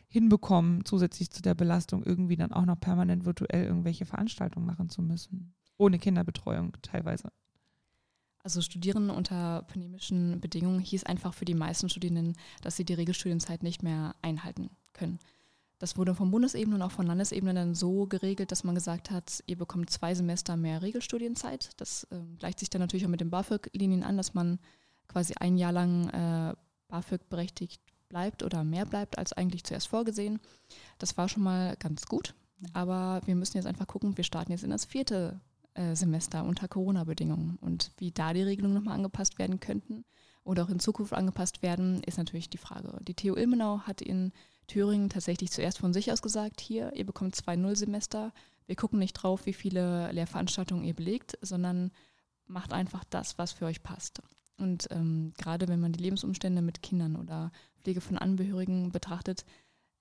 [0.09, 5.03] hinbekommen, zusätzlich zu der Belastung irgendwie dann auch noch permanent virtuell irgendwelche Veranstaltungen machen zu
[5.03, 5.55] müssen?
[5.77, 7.31] Ohne Kinderbetreuung teilweise.
[8.43, 13.63] Also Studieren unter pandemischen Bedingungen hieß einfach für die meisten Studierenden, dass sie die Regelstudienzeit
[13.63, 15.19] nicht mehr einhalten können.
[15.79, 19.45] Das wurde von Bundesebene und auch von Landesebene dann so geregelt, dass man gesagt hat,
[19.47, 21.71] ihr bekommt zwei Semester mehr Regelstudienzeit.
[21.77, 24.59] Das äh, gleicht sich dann natürlich auch mit den BAföG-Linien an, dass man
[25.07, 26.55] quasi ein Jahr lang äh,
[26.89, 30.41] BAföG berechtigt bleibt oder mehr bleibt als eigentlich zuerst vorgesehen.
[30.99, 32.35] Das war schon mal ganz gut.
[32.73, 35.41] Aber wir müssen jetzt einfach gucken, wir starten jetzt in das vierte
[35.75, 37.57] äh, Semester unter Corona-Bedingungen.
[37.61, 40.05] Und wie da die Regelungen nochmal angepasst werden könnten
[40.49, 42.99] oder auch in Zukunft angepasst werden, ist natürlich die Frage.
[43.03, 44.33] Die TU Ilmenau hat in
[44.67, 48.33] Thüringen tatsächlich zuerst von sich aus gesagt, hier, ihr bekommt zwei Nullsemester.
[48.67, 51.91] Wir gucken nicht drauf, wie viele Lehrveranstaltungen ihr belegt, sondern
[52.47, 54.23] macht einfach das, was für euch passt.
[54.57, 59.45] Und ähm, gerade wenn man die Lebensumstände mit Kindern oder Pflege von Angehörigen betrachtet,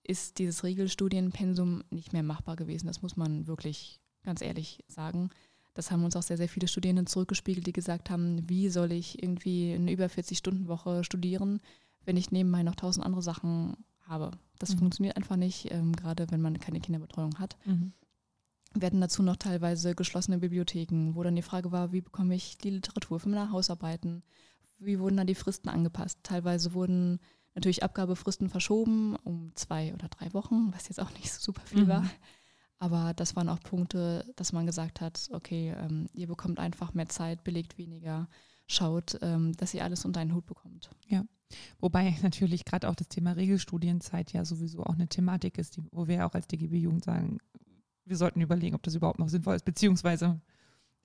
[0.03, 2.87] ist dieses Regelstudienpensum nicht mehr machbar gewesen.
[2.87, 5.29] Das muss man wirklich ganz ehrlich sagen.
[5.77, 9.21] Das haben uns auch sehr, sehr viele Studierende zurückgespiegelt, die gesagt haben, wie soll ich
[9.21, 11.61] irgendwie eine über 40-Stunden-Woche studieren,
[12.03, 14.31] wenn ich nebenbei noch tausend andere Sachen habe.
[14.57, 14.79] Das mhm.
[14.79, 17.57] funktioniert einfach nicht, ähm, gerade wenn man keine Kinderbetreuung hat.
[17.65, 17.93] Mhm.
[18.73, 22.57] Wir hatten dazu noch teilweise geschlossene Bibliotheken, wo dann die Frage war, wie bekomme ich
[22.57, 24.23] die Literatur für meine Hausarbeiten?
[24.79, 26.17] Wie wurden dann die Fristen angepasst?
[26.23, 27.19] Teilweise wurden
[27.53, 31.83] natürlich Abgabefristen verschoben um zwei oder drei Wochen, was jetzt auch nicht so super viel
[31.83, 31.87] mhm.
[31.87, 32.09] war.
[32.79, 37.09] Aber das waren auch Punkte, dass man gesagt hat, okay, ähm, ihr bekommt einfach mehr
[37.09, 38.27] Zeit, belegt weniger,
[38.67, 40.89] schaut, ähm, dass ihr alles unter einen Hut bekommt.
[41.07, 41.23] Ja.
[41.79, 46.07] Wobei natürlich gerade auch das Thema Regelstudienzeit ja sowieso auch eine Thematik ist, die, wo
[46.07, 47.39] wir auch als DGB-Jugend sagen,
[48.05, 50.39] wir sollten überlegen, ob das überhaupt noch sinnvoll ist, beziehungsweise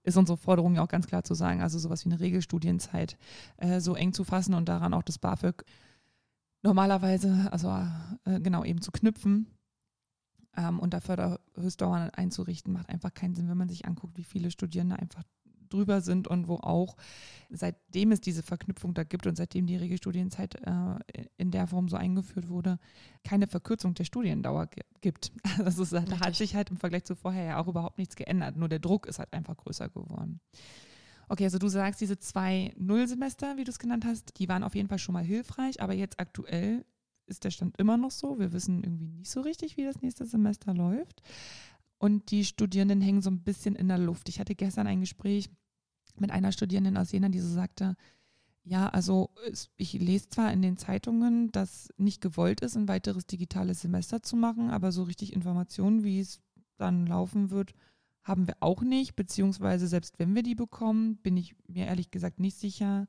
[0.05, 3.17] ist unsere Forderung ja auch ganz klar zu sagen, also sowas wie eine Regelstudienzeit
[3.57, 5.65] äh, so eng zu fassen und daran auch das BAföG
[6.63, 7.69] normalerweise, also
[8.25, 9.47] äh, genau eben zu knüpfen
[10.57, 14.51] ähm, und da Förderhöchstdauern einzurichten, macht einfach keinen Sinn, wenn man sich anguckt, wie viele
[14.51, 15.25] Studierende einfach
[15.73, 16.97] drüber sind und wo auch,
[17.51, 21.97] seitdem es diese Verknüpfung da gibt und seitdem die Regelstudienzeit äh, in der Form so
[21.97, 22.79] eingeführt wurde,
[23.25, 24.69] keine Verkürzung der Studiendauer
[25.01, 25.33] gibt.
[25.65, 28.69] Also da hat sich halt im Vergleich zu vorher ja auch überhaupt nichts geändert, nur
[28.69, 30.41] der Druck ist halt einfach größer geworden.
[31.29, 34.75] Okay, also du sagst, diese zwei Nullsemester, wie du es genannt hast, die waren auf
[34.75, 36.85] jeden Fall schon mal hilfreich, aber jetzt aktuell
[37.27, 38.39] ist der Stand immer noch so.
[38.39, 41.23] Wir wissen irgendwie nicht so richtig, wie das nächste Semester läuft.
[41.99, 44.29] Und die Studierenden hängen so ein bisschen in der Luft.
[44.29, 45.49] Ich hatte gestern ein Gespräch
[46.17, 47.97] mit einer Studierenden aus Jena, die so sagte,
[48.65, 49.31] Ja, also
[49.77, 54.37] ich lese zwar in den Zeitungen, dass nicht gewollt ist, ein weiteres digitales Semester zu
[54.37, 56.41] machen, aber so richtig Informationen, wie es
[56.77, 57.75] dann laufen wird,
[58.23, 59.17] haben wir auch nicht.
[59.17, 63.07] Beziehungsweise selbst wenn wir die bekommen, bin ich mir ehrlich gesagt nicht sicher,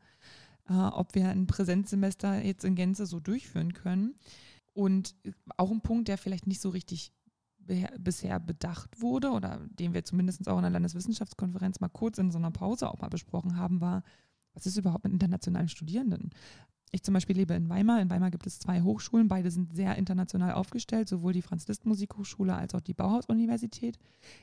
[0.70, 4.16] äh, ob wir ein Präsenzsemester jetzt in Gänze so durchführen können.
[4.74, 5.16] Und
[5.58, 7.12] auch ein Punkt, der vielleicht nicht so richtig
[7.98, 12.38] bisher bedacht wurde oder den wir zumindest auch in der Landeswissenschaftskonferenz mal kurz in so
[12.38, 14.04] einer Pause auch mal besprochen haben, war,
[14.54, 16.32] was ist überhaupt mit internationalen Studierenden?
[16.92, 18.02] Ich zum Beispiel lebe in Weimar.
[18.02, 19.28] In Weimar gibt es zwei Hochschulen.
[19.28, 23.98] Beide sind sehr international aufgestellt, sowohl die Franz-Liszt-Musikhochschule als auch die Bauhaus-Universität.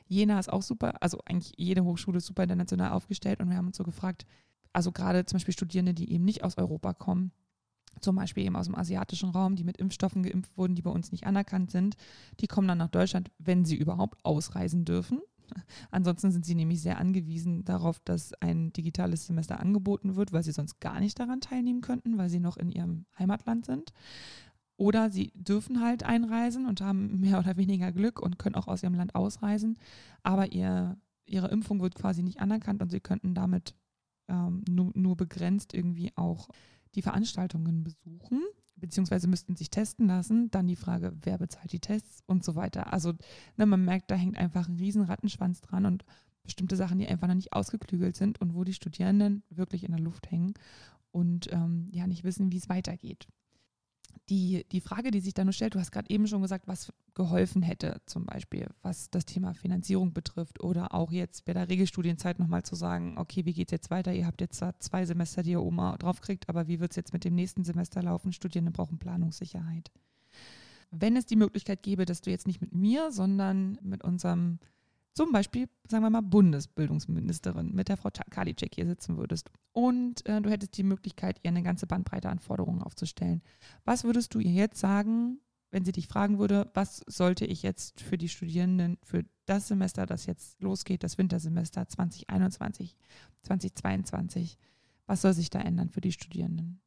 [0.09, 3.39] Jena ist auch super, also eigentlich jede Hochschule ist super international aufgestellt.
[3.41, 4.27] Und wir haben uns so gefragt,
[4.73, 7.33] also gerade zum Beispiel Studierende, die eben nicht aus Europa kommen,
[8.01, 11.13] zum Beispiel eben aus dem asiatischen Raum, die mit Impfstoffen geimpft wurden, die bei uns
[11.13, 11.97] nicht anerkannt sind,
[12.41, 15.21] die kommen dann nach Deutschland, wenn sie überhaupt ausreisen dürfen.
[15.91, 20.53] Ansonsten sind sie nämlich sehr angewiesen darauf, dass ein digitales Semester angeboten wird, weil sie
[20.53, 23.93] sonst gar nicht daran teilnehmen könnten, weil sie noch in ihrem Heimatland sind.
[24.77, 28.83] Oder sie dürfen halt einreisen und haben mehr oder weniger Glück und können auch aus
[28.83, 29.79] ihrem Land ausreisen,
[30.23, 33.75] aber ihr, ihre Impfung wird quasi nicht anerkannt und sie könnten damit
[34.31, 36.49] ähm, nur, nur begrenzt irgendwie auch
[36.95, 38.43] die Veranstaltungen besuchen,
[38.77, 40.51] beziehungsweise müssten sich testen lassen.
[40.51, 42.93] Dann die Frage, wer bezahlt die Tests und so weiter.
[42.93, 43.13] Also
[43.57, 46.05] ne, man merkt, da hängt einfach ein riesen Rattenschwanz dran und
[46.43, 50.01] bestimmte Sachen, die einfach noch nicht ausgeklügelt sind und wo die Studierenden wirklich in der
[50.01, 50.55] Luft hängen
[51.11, 53.29] und ähm, ja nicht wissen, wie es weitergeht
[54.29, 56.93] die, die Frage, die sich da nur stellt, du hast gerade eben schon gesagt, was
[57.15, 62.39] geholfen hätte, zum Beispiel, was das Thema Finanzierung betrifft oder auch jetzt bei der Regelstudienzeit
[62.39, 64.13] nochmal zu sagen, okay, wie geht es jetzt weiter?
[64.13, 67.25] Ihr habt jetzt zwei Semester, die ihr Oma draufkriegt, aber wie wird es jetzt mit
[67.25, 68.33] dem nächsten Semester laufen?
[68.33, 69.91] Studierende brauchen Planungssicherheit.
[70.91, 74.59] Wenn es die Möglichkeit gäbe, dass du jetzt nicht mit mir, sondern mit unserem
[75.21, 80.41] zum Beispiel, sagen wir mal, Bundesbildungsministerin mit der Frau Karliczek hier sitzen würdest und äh,
[80.41, 83.43] du hättest die Möglichkeit, ihr eine ganze Bandbreite an Forderungen aufzustellen.
[83.85, 85.39] Was würdest du ihr jetzt sagen,
[85.71, 90.07] wenn sie dich fragen würde, was sollte ich jetzt für die Studierenden für das Semester,
[90.07, 92.97] das jetzt losgeht, das Wintersemester 2021,
[93.43, 94.57] 2022,
[95.05, 96.81] was soll sich da ändern für die Studierenden?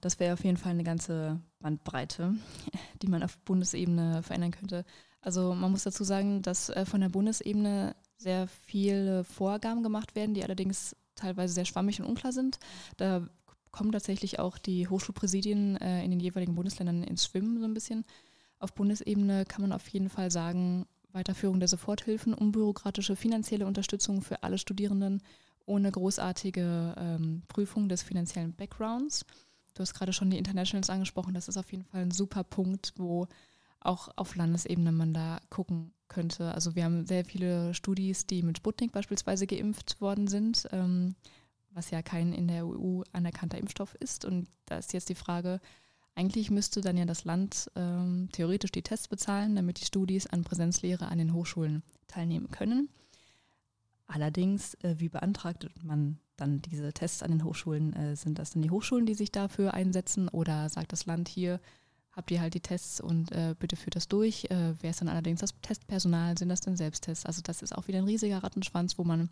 [0.00, 2.34] Das wäre auf jeden Fall eine ganze Bandbreite,
[3.02, 4.86] die man auf Bundesebene verändern könnte.
[5.22, 10.34] Also man muss dazu sagen, dass äh, von der Bundesebene sehr viele Vorgaben gemacht werden,
[10.34, 12.58] die allerdings teilweise sehr schwammig und unklar sind.
[12.96, 13.26] Da
[13.70, 18.04] kommen tatsächlich auch die Hochschulpräsidien äh, in den jeweiligen Bundesländern ins Schwimmen so ein bisschen.
[18.58, 24.42] Auf Bundesebene kann man auf jeden Fall sagen, Weiterführung der Soforthilfen, unbürokratische finanzielle Unterstützung für
[24.42, 25.22] alle Studierenden
[25.66, 29.24] ohne großartige ähm, Prüfung des finanziellen Backgrounds.
[29.74, 32.92] Du hast gerade schon die Internationals angesprochen, das ist auf jeden Fall ein super Punkt,
[32.96, 33.26] wo
[33.84, 36.54] auch auf Landesebene man da gucken könnte.
[36.54, 41.14] Also wir haben sehr viele Studis, die mit Sputnik beispielsweise geimpft worden sind, ähm,
[41.70, 44.24] was ja kein in der EU anerkannter Impfstoff ist.
[44.24, 45.60] Und da ist jetzt die Frage,
[46.14, 50.44] eigentlich müsste dann ja das Land ähm, theoretisch die Tests bezahlen, damit die Studis an
[50.44, 52.90] Präsenzlehre an den Hochschulen teilnehmen können.
[54.06, 57.94] Allerdings, äh, wie beantragt man dann diese Tests an den Hochschulen?
[57.94, 61.60] Äh, sind das dann die Hochschulen, die sich dafür einsetzen oder sagt das Land hier,
[62.12, 64.44] habt ihr halt die Tests und äh, bitte führt das durch.
[64.50, 66.36] Äh, wer ist dann allerdings das Testpersonal?
[66.36, 67.26] Sind das denn Selbsttests?
[67.26, 69.30] Also das ist auch wieder ein riesiger Rattenschwanz, wo man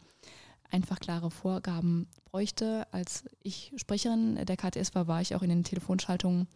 [0.70, 2.86] einfach klare Vorgaben bräuchte.
[2.92, 6.46] Als ich Sprecherin der KTS war, war ich auch in den Telefonschaltungen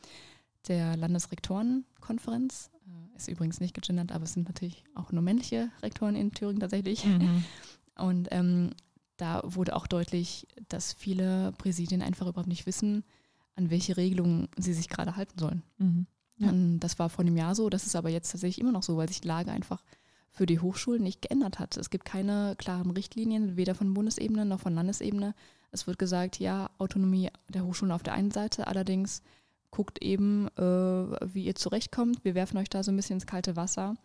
[0.69, 2.71] der Landesrektorenkonferenz.
[2.87, 6.61] Äh, ist übrigens nicht gegendert, aber es sind natürlich auch nur männliche Rektoren in Thüringen
[6.61, 7.05] tatsächlich.
[7.05, 7.45] Mhm.
[7.97, 8.71] Und ähm,
[9.17, 13.05] da wurde auch deutlich, dass viele Präsidien einfach überhaupt nicht wissen,
[13.55, 15.63] an welche Regelungen sie sich gerade halten sollen.
[15.79, 16.07] Mhm.
[16.39, 16.51] Ja.
[16.81, 19.09] das war vor einem Jahr so, das ist aber jetzt tatsächlich immer noch so, weil
[19.09, 19.85] sich die Lage einfach
[20.33, 21.77] für die Hochschulen nicht geändert hat.
[21.77, 25.35] Es gibt keine klaren Richtlinien, weder von Bundesebene noch von Landesebene.
[25.71, 29.23] Es wird gesagt, ja, Autonomie der Hochschulen auf der einen Seite, allerdings
[29.71, 32.25] guckt eben, äh, wie ihr zurechtkommt.
[32.25, 33.97] Wir werfen euch da so ein bisschen ins kalte Wasser.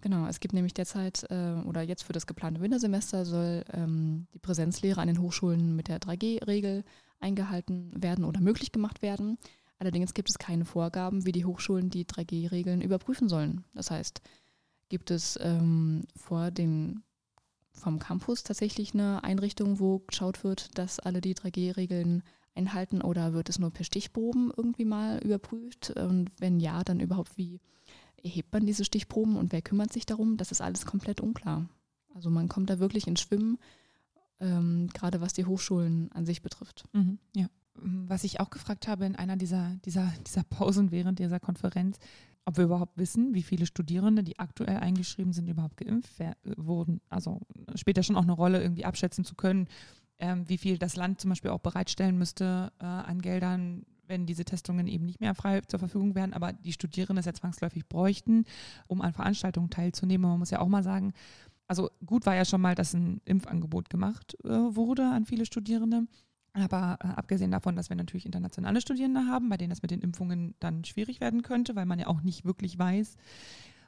[0.00, 4.38] Genau, es gibt nämlich derzeit äh, oder jetzt für das geplante Wintersemester soll ähm, die
[4.38, 6.84] Präsenzlehre an den Hochschulen mit der 3G-Regel
[7.20, 9.38] eingehalten werden oder möglich gemacht werden.
[9.78, 13.64] Allerdings gibt es keine Vorgaben, wie die Hochschulen die 3G-Regeln überprüfen sollen.
[13.74, 14.20] Das heißt,
[14.88, 17.02] gibt es ähm, vor den,
[17.72, 22.22] vom Campus tatsächlich eine Einrichtung, wo geschaut wird, dass alle die 3G-Regeln
[22.54, 25.90] einhalten oder wird es nur per Stichproben irgendwie mal überprüft?
[25.90, 27.60] Und wenn ja, dann überhaupt wie
[28.20, 30.36] erhebt man diese Stichproben und wer kümmert sich darum?
[30.36, 31.68] Das ist alles komplett unklar.
[32.14, 33.58] Also man kommt da wirklich ins Schwimmen
[34.40, 36.84] ähm, gerade was die Hochschulen an sich betrifft.
[36.92, 37.46] Mhm, ja.
[37.82, 41.98] Was ich auch gefragt habe in einer dieser, dieser, dieser Pausen während dieser Konferenz,
[42.44, 46.14] ob wir überhaupt wissen, wie viele Studierende, die aktuell eingeschrieben sind, überhaupt geimpft
[46.56, 47.00] wurden.
[47.10, 47.40] Also
[47.74, 49.68] später schon auch eine Rolle irgendwie abschätzen zu können,
[50.18, 54.44] ähm, wie viel das Land zum Beispiel auch bereitstellen müsste äh, an Geldern, wenn diese
[54.44, 58.44] Testungen eben nicht mehr frei zur Verfügung wären, aber die Studierenden es ja zwangsläufig bräuchten,
[58.86, 60.28] um an Veranstaltungen teilzunehmen.
[60.28, 61.12] Man muss ja auch mal sagen,
[61.66, 66.06] also gut war ja schon mal, dass ein Impfangebot gemacht äh, wurde an viele Studierende.
[66.52, 70.00] Aber äh, abgesehen davon, dass wir natürlich internationale Studierende haben, bei denen das mit den
[70.00, 73.16] Impfungen dann schwierig werden könnte, weil man ja auch nicht wirklich weiß,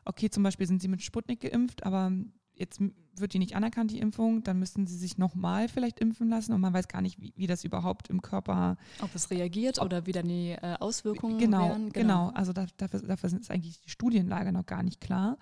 [0.05, 2.13] okay, zum Beispiel sind sie mit Sputnik geimpft, aber
[2.55, 2.81] jetzt
[3.17, 6.61] wird die nicht anerkannt, die Impfung, dann müssten sie sich nochmal vielleicht impfen lassen und
[6.61, 8.77] man weiß gar nicht, wie, wie das überhaupt im Körper.
[9.01, 11.91] Ob es reagiert ob, oder wie dann die äh, Auswirkungen genau, wären.
[11.91, 12.37] Genau, genau.
[12.37, 15.39] Also da, dafür, dafür ist eigentlich die Studienlage noch gar nicht klar.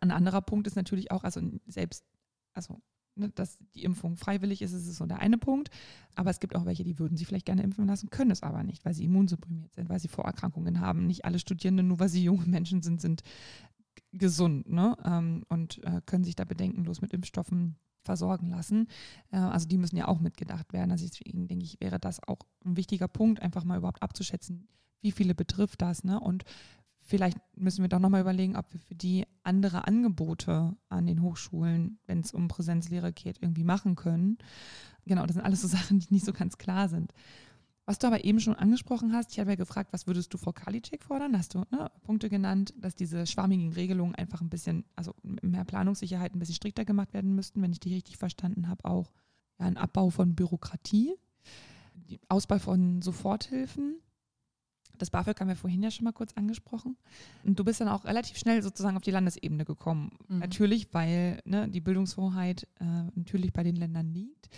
[0.00, 2.04] Ein anderer Punkt ist natürlich auch, also selbst,
[2.54, 2.80] also
[3.14, 5.70] dass die Impfung freiwillig ist, ist so der eine Punkt.
[6.14, 8.62] Aber es gibt auch welche, die würden sich vielleicht gerne impfen lassen, können es aber
[8.62, 11.06] nicht, weil sie immunsupprimiert sind, weil sie Vorerkrankungen haben.
[11.06, 13.22] Nicht alle Studierenden, nur weil sie junge Menschen sind, sind
[14.12, 14.96] gesund ne?
[15.04, 18.88] Ähm, und äh, können sich da bedenkenlos mit Impfstoffen versorgen lassen.
[19.30, 20.90] Äh, also die müssen ja auch mitgedacht werden.
[20.90, 24.68] Also deswegen denke ich, wäre das auch ein wichtiger Punkt, einfach mal überhaupt abzuschätzen,
[25.00, 26.04] wie viele betrifft das.
[26.04, 26.20] Ne?
[26.20, 26.44] Und
[27.02, 31.98] vielleicht müssen wir doch nochmal überlegen, ob wir für die andere Angebote an den Hochschulen,
[32.06, 34.38] wenn es um Präsenzlehre geht, irgendwie machen können.
[35.04, 37.12] Genau, das sind alles so Sachen, die nicht so ganz klar sind.
[37.84, 40.52] Was du aber eben schon angesprochen hast, ich habe ja gefragt, was würdest du Frau
[40.52, 41.36] Karliczek fordern?
[41.36, 46.34] Hast du ne, Punkte genannt, dass diese schwammigen Regelungen einfach ein bisschen, also mehr Planungssicherheit
[46.34, 49.10] ein bisschen strikter gemacht werden müssten, wenn ich dich richtig verstanden habe, auch
[49.58, 51.16] ja, ein Abbau von Bürokratie,
[52.28, 53.96] Ausbau von Soforthilfen.
[54.98, 56.96] Das BAföG haben wir vorhin ja schon mal kurz angesprochen.
[57.44, 60.12] Und du bist dann auch relativ schnell sozusagen auf die Landesebene gekommen.
[60.28, 60.38] Mhm.
[60.38, 64.48] Natürlich, weil ne, die Bildungshoheit äh, natürlich bei den Ländern liegt.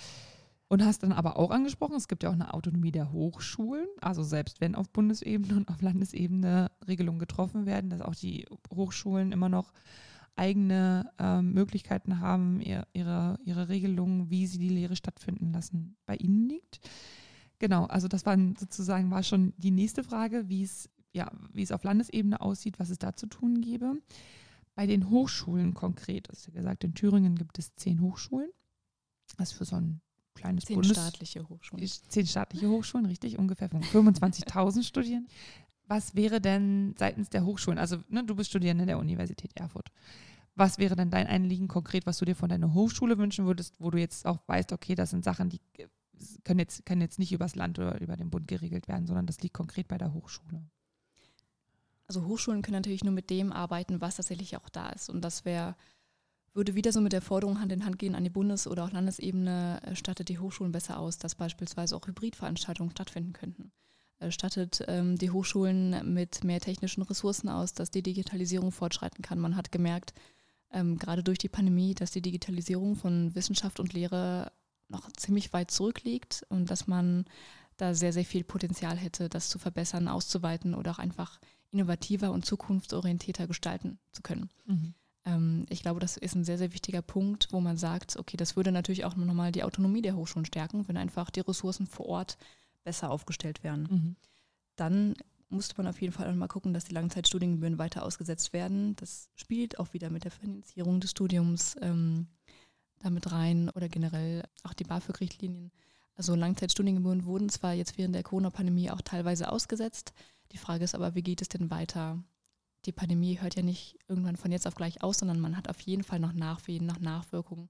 [0.68, 3.87] Und hast dann aber auch angesprochen, es gibt ja auch eine Autonomie der Hochschulen.
[4.01, 9.31] Also selbst wenn auf Bundesebene und auf Landesebene Regelungen getroffen werden, dass auch die Hochschulen
[9.31, 9.73] immer noch
[10.37, 16.16] eigene äh, Möglichkeiten haben, ihr, ihre, ihre Regelungen, wie sie die Lehre stattfinden lassen, bei
[16.16, 16.81] ihnen liegt.
[17.59, 21.73] Genau, also das war sozusagen war schon die nächste Frage, wie es, ja, wie es
[21.73, 23.95] auf Landesebene aussieht, was es da zu tun gäbe.
[24.75, 28.51] Bei den Hochschulen konkret, ist ja gesagt, in Thüringen gibt es zehn Hochschulen.
[29.38, 30.01] Das ist für so ein
[30.35, 31.87] kleines zehn Bundes staatliche Hochschulen.
[31.87, 35.31] Zehn staatliche Hochschulen, richtig, ungefähr 25.000 Studierende.
[35.87, 39.90] Was wäre denn seitens der Hochschulen, also ne, du bist Studierende der Universität Erfurt,
[40.57, 43.90] was wäre denn dein Anliegen konkret, was du dir von deiner Hochschule wünschen würdest, wo
[43.90, 45.61] du jetzt auch weißt, okay, das sind Sachen, die
[46.44, 49.40] können jetzt, können jetzt nicht übers Land oder über den Bund geregelt werden, sondern das
[49.40, 50.62] liegt konkret bei der Hochschule?
[52.07, 55.09] Also Hochschulen können natürlich nur mit dem arbeiten, was tatsächlich auch da ist.
[55.09, 55.74] Und das wäre
[56.55, 58.92] würde wieder so mit der Forderung Hand in Hand gehen an die Bundes- oder auch
[58.92, 63.72] Landesebene, äh, stattet die Hochschulen besser aus, dass beispielsweise auch Hybridveranstaltungen stattfinden könnten.
[64.20, 69.40] Äh, stattet ähm, die Hochschulen mit mehr technischen Ressourcen aus, dass die Digitalisierung fortschreiten kann.
[69.40, 70.14] Man hat gemerkt,
[70.70, 74.53] ähm, gerade durch die Pandemie, dass die Digitalisierung von Wissenschaft und Lehre
[74.94, 77.24] noch ziemlich weit zurückliegt und dass man
[77.76, 82.44] da sehr, sehr viel Potenzial hätte, das zu verbessern, auszuweiten oder auch einfach innovativer und
[82.44, 84.48] zukunftsorientierter gestalten zu können.
[84.66, 84.94] Mhm.
[85.24, 88.57] Ähm, ich glaube, das ist ein sehr, sehr wichtiger Punkt, wo man sagt, okay, das
[88.57, 92.38] würde natürlich auch nochmal die Autonomie der Hochschulen stärken, wenn einfach die Ressourcen vor Ort
[92.85, 93.88] besser aufgestellt werden.
[93.90, 94.16] Mhm.
[94.76, 95.14] Dann
[95.48, 98.96] musste man auf jeden Fall auch mal gucken, dass die Langzeitstudiengebühren weiter ausgesetzt werden.
[98.96, 102.26] Das spielt auch wieder mit der Finanzierung des Studiums ähm,
[103.00, 105.72] damit rein oder generell auch die BAföG-Richtlinien.
[106.16, 110.12] Also Langzeitstudiengebühren wurden zwar jetzt während der Corona-Pandemie auch teilweise ausgesetzt.
[110.52, 112.22] Die Frage ist aber, wie geht es denn weiter?
[112.87, 115.80] die Pandemie hört ja nicht irgendwann von jetzt auf gleich aus, sondern man hat auf
[115.80, 117.68] jeden Fall noch Nachwehen, noch Nachwirkungen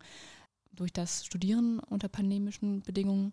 [0.73, 3.33] durch das Studieren unter pandemischen Bedingungen.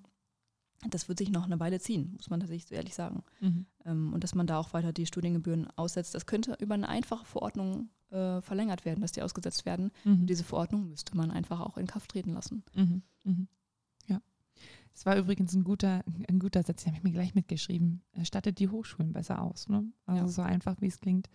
[0.89, 3.23] Das wird sich noch eine Weile ziehen, muss man tatsächlich so ehrlich sagen.
[3.39, 3.65] Mhm.
[3.85, 7.25] Ähm, und dass man da auch weiter die Studiengebühren aussetzt, das könnte über eine einfache
[7.25, 9.91] Verordnung äh, verlängert werden, dass die ausgesetzt werden.
[10.03, 10.21] Mhm.
[10.21, 12.63] Und diese Verordnung müsste man einfach auch in Kraft treten lassen.
[12.75, 13.01] Mhm.
[13.23, 13.47] mhm.
[14.07, 14.21] Ja.
[14.93, 18.01] Das war übrigens ein guter, ein guter Satz, den habe ich mir gleich mitgeschrieben.
[18.11, 19.69] Er stattet die Hochschulen besser aus.
[19.69, 19.85] Ne?
[20.05, 20.27] Also ja.
[20.27, 21.29] so einfach, wie es klingt.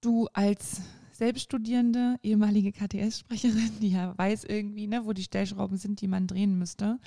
[0.00, 6.06] Du als Selbststudierende, ehemalige KTS-Sprecherin, die ja weiß irgendwie, ne, wo die Stellschrauben sind, die
[6.06, 7.00] man drehen müsste.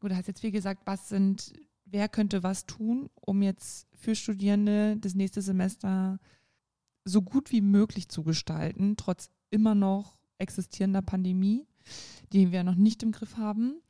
[0.00, 1.54] Du hast jetzt viel gesagt, was sind,
[1.84, 6.20] wer könnte was tun, um jetzt für Studierende das nächste Semester
[7.08, 11.66] so gut wie möglich zu gestalten, trotz immer noch existierender Pandemie,
[12.32, 13.80] die wir noch nicht im Griff haben.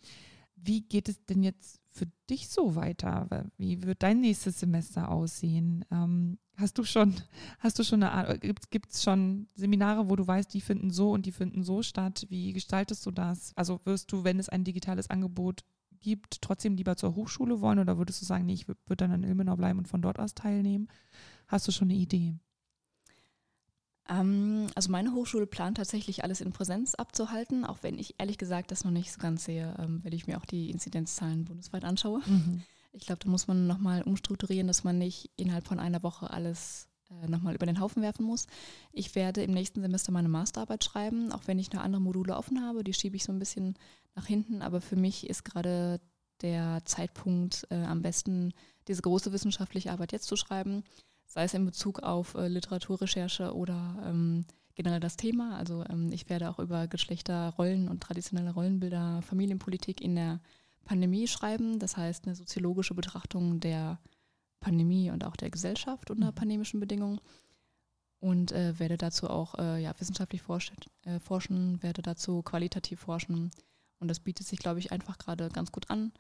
[0.57, 3.29] Wie geht es denn jetzt für dich so weiter?
[3.57, 5.85] Wie wird dein nächstes Semester aussehen?
[5.91, 7.15] Ähm, hast du schon,
[7.59, 8.41] hast du schon eine Art,
[8.71, 12.27] gibt es schon Seminare, wo du weißt, die finden so und die finden so statt?
[12.29, 13.53] Wie gestaltest du das?
[13.57, 15.65] Also wirst du, wenn es ein digitales Angebot
[16.01, 19.25] gibt, trotzdem lieber zur Hochschule wollen oder würdest du sagen, nee, ich würde dann in
[19.25, 20.89] Ilmenau bleiben und von dort aus teilnehmen?
[21.47, 22.35] Hast du schon eine Idee?
[24.09, 28.71] Ähm, also meine Hochschule plant tatsächlich alles in Präsenz abzuhalten, auch wenn ich ehrlich gesagt
[28.71, 32.21] das noch nicht so ganz sehe, ähm, wenn ich mir auch die Inzidenzzahlen bundesweit anschaue.
[32.27, 32.63] Mhm.
[32.93, 36.89] Ich glaube, da muss man nochmal umstrukturieren, dass man nicht innerhalb von einer Woche alles
[37.11, 38.47] äh, nochmal über den Haufen werfen muss.
[38.93, 42.63] Ich werde im nächsten Semester meine Masterarbeit schreiben, auch wenn ich noch andere Module offen
[42.63, 42.85] habe.
[42.85, 43.75] Die schiebe ich so ein bisschen
[44.15, 44.63] nach hinten.
[44.63, 46.01] Aber für mich ist gerade
[46.41, 48.53] der Zeitpunkt äh, am besten,
[48.87, 50.85] diese große wissenschaftliche Arbeit jetzt zu schreiben,
[51.29, 55.57] sei es in Bezug auf äh, Literaturrecherche oder ähm, generell das Thema.
[55.57, 60.41] Also ähm, ich werde auch über Geschlechterrollen und traditionelle Rollenbilder, Familienpolitik in der
[60.85, 61.79] Pandemie schreiben.
[61.79, 64.01] Das heißt eine soziologische Betrachtung der
[64.59, 66.35] Pandemie und auch der Gesellschaft unter mhm.
[66.35, 67.21] pandemischen Bedingungen.
[68.21, 70.73] Und äh, werde dazu auch äh, ja, wissenschaftlich forsch
[71.05, 73.53] äh, forschen, werde dazu qualitativ forschen.
[74.01, 76.13] Und das bietet sich, glaube ich, einfach gerade ganz gut an.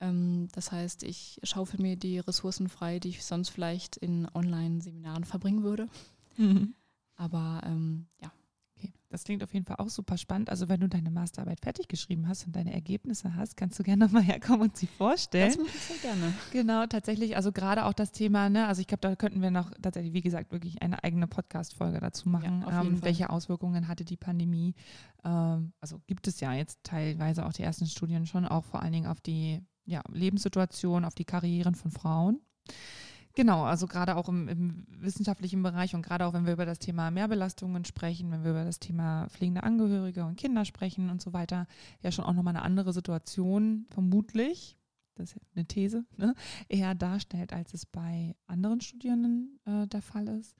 [0.00, 5.24] Ähm, das heißt, ich schaufel mir die Ressourcen frei, die ich sonst vielleicht in Online-Seminaren
[5.24, 5.88] verbringen würde.
[6.36, 6.74] Mhm.
[7.16, 8.32] Aber ähm, ja.
[8.76, 10.50] Okay, das klingt auf jeden Fall auch super spannend.
[10.50, 14.04] Also wenn du deine Masterarbeit fertig geschrieben hast und deine Ergebnisse hast, kannst du gerne
[14.04, 15.48] nochmal herkommen und sie vorstellen.
[15.48, 16.34] Das mache ich sehr gerne.
[16.50, 19.70] Genau, tatsächlich, also gerade auch das Thema, ne, also ich glaube, da könnten wir noch
[19.80, 22.64] tatsächlich, wie gesagt, wirklich eine eigene Podcast-Folge dazu machen.
[22.66, 24.74] Ja, ähm, welche Auswirkungen hatte die Pandemie?
[25.24, 28.92] Ähm, also gibt es ja jetzt teilweise auch die ersten Studien schon, auch vor allen
[28.92, 32.40] Dingen auf die ja, Lebenssituation, auf die Karrieren von Frauen.
[33.36, 36.78] Genau, also gerade auch im, im, wissenschaftlichen Bereich und gerade auch wenn wir über das
[36.78, 41.32] Thema Mehrbelastungen sprechen, wenn wir über das Thema pflegende Angehörige und Kinder sprechen und so
[41.32, 41.66] weiter,
[42.00, 44.78] ja schon auch nochmal eine andere Situation vermutlich,
[45.16, 46.34] das ist eine These, ne,
[46.68, 50.56] eher darstellt, als es bei anderen Studierenden äh, der Fall ist.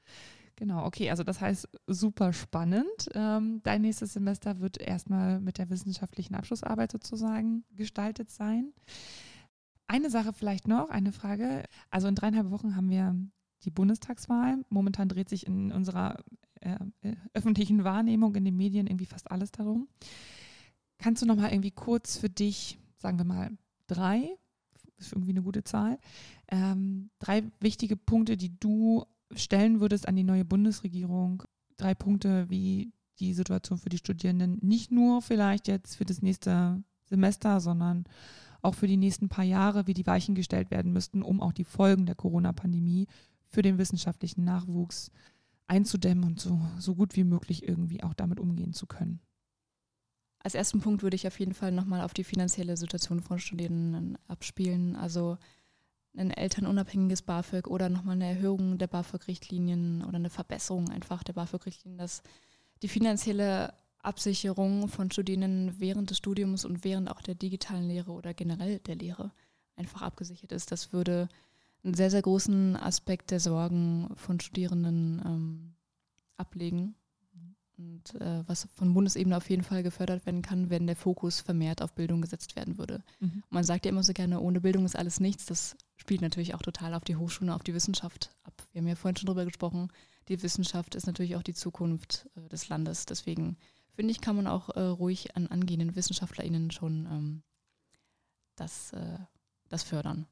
[0.56, 3.08] Genau, okay, also das heißt super spannend.
[3.14, 8.72] Ähm, dein nächstes Semester wird erstmal mit der wissenschaftlichen Abschlussarbeit sozusagen gestaltet sein.
[9.88, 11.64] Eine Sache vielleicht noch, eine Frage.
[11.90, 13.16] Also in dreieinhalb Wochen haben wir
[13.64, 14.64] die Bundestagswahl.
[14.68, 16.22] Momentan dreht sich in unserer
[16.60, 19.88] äh, äh öffentlichen Wahrnehmung in den Medien irgendwie fast alles darum.
[20.98, 23.50] Kannst du noch mal irgendwie kurz für dich, sagen wir mal
[23.88, 24.36] drei,
[24.96, 25.98] ist irgendwie eine gute Zahl,
[26.48, 29.04] ähm, drei wichtige Punkte, die du
[29.36, 31.42] stellen würdest an die neue Bundesregierung,
[31.76, 36.82] drei Punkte, wie die Situation für die Studierenden nicht nur vielleicht jetzt für das nächste
[37.04, 38.04] Semester, sondern
[38.62, 41.64] auch für die nächsten paar Jahre, wie die Weichen gestellt werden müssten, um auch die
[41.64, 43.06] Folgen der Corona-Pandemie
[43.46, 45.10] für den wissenschaftlichen Nachwuchs
[45.66, 49.20] einzudämmen und so, so gut wie möglich irgendwie auch damit umgehen zu können.
[50.40, 54.18] Als ersten Punkt würde ich auf jeden Fall nochmal auf die finanzielle Situation von Studierenden
[54.28, 54.94] abspielen.
[54.94, 55.38] Also
[56.16, 61.98] ein elternunabhängiges BAföG oder nochmal eine Erhöhung der BAföG-Richtlinien oder eine Verbesserung einfach der BAföG-Richtlinien,
[61.98, 62.22] dass
[62.82, 68.34] die finanzielle Absicherung von Studierenden während des Studiums und während auch der digitalen Lehre oder
[68.34, 69.32] generell der Lehre
[69.76, 70.70] einfach abgesichert ist.
[70.70, 71.28] Das würde
[71.82, 75.74] einen sehr, sehr großen Aspekt der Sorgen von Studierenden ähm,
[76.36, 76.94] ablegen.
[77.76, 81.82] Und äh, was von Bundesebene auf jeden Fall gefördert werden kann, wenn der Fokus vermehrt
[81.82, 83.02] auf Bildung gesetzt werden würde.
[83.18, 83.42] Mhm.
[83.50, 85.46] Man sagt ja immer so gerne, ohne Bildung ist alles nichts.
[85.46, 88.54] Das spielt natürlich auch total auf die Hochschulen, auf die Wissenschaft ab.
[88.72, 89.88] Wir haben ja vorhin schon drüber gesprochen.
[90.28, 93.06] Die Wissenschaft ist natürlich auch die Zukunft äh, des Landes.
[93.06, 93.56] Deswegen
[93.92, 97.42] finde ich, kann man auch äh, ruhig an angehenden WissenschaftlerInnen schon ähm,
[98.54, 99.18] das, äh,
[99.68, 100.26] das fördern.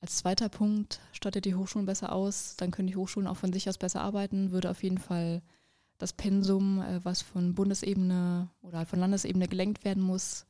[0.00, 3.68] Als zweiter Punkt stattet die Hochschulen besser aus, dann können die Hochschulen auch von sich
[3.68, 5.42] aus besser arbeiten, würde auf jeden Fall
[5.98, 10.46] das Pensum, äh, was von Bundesebene oder von Landesebene gelenkt werden muss,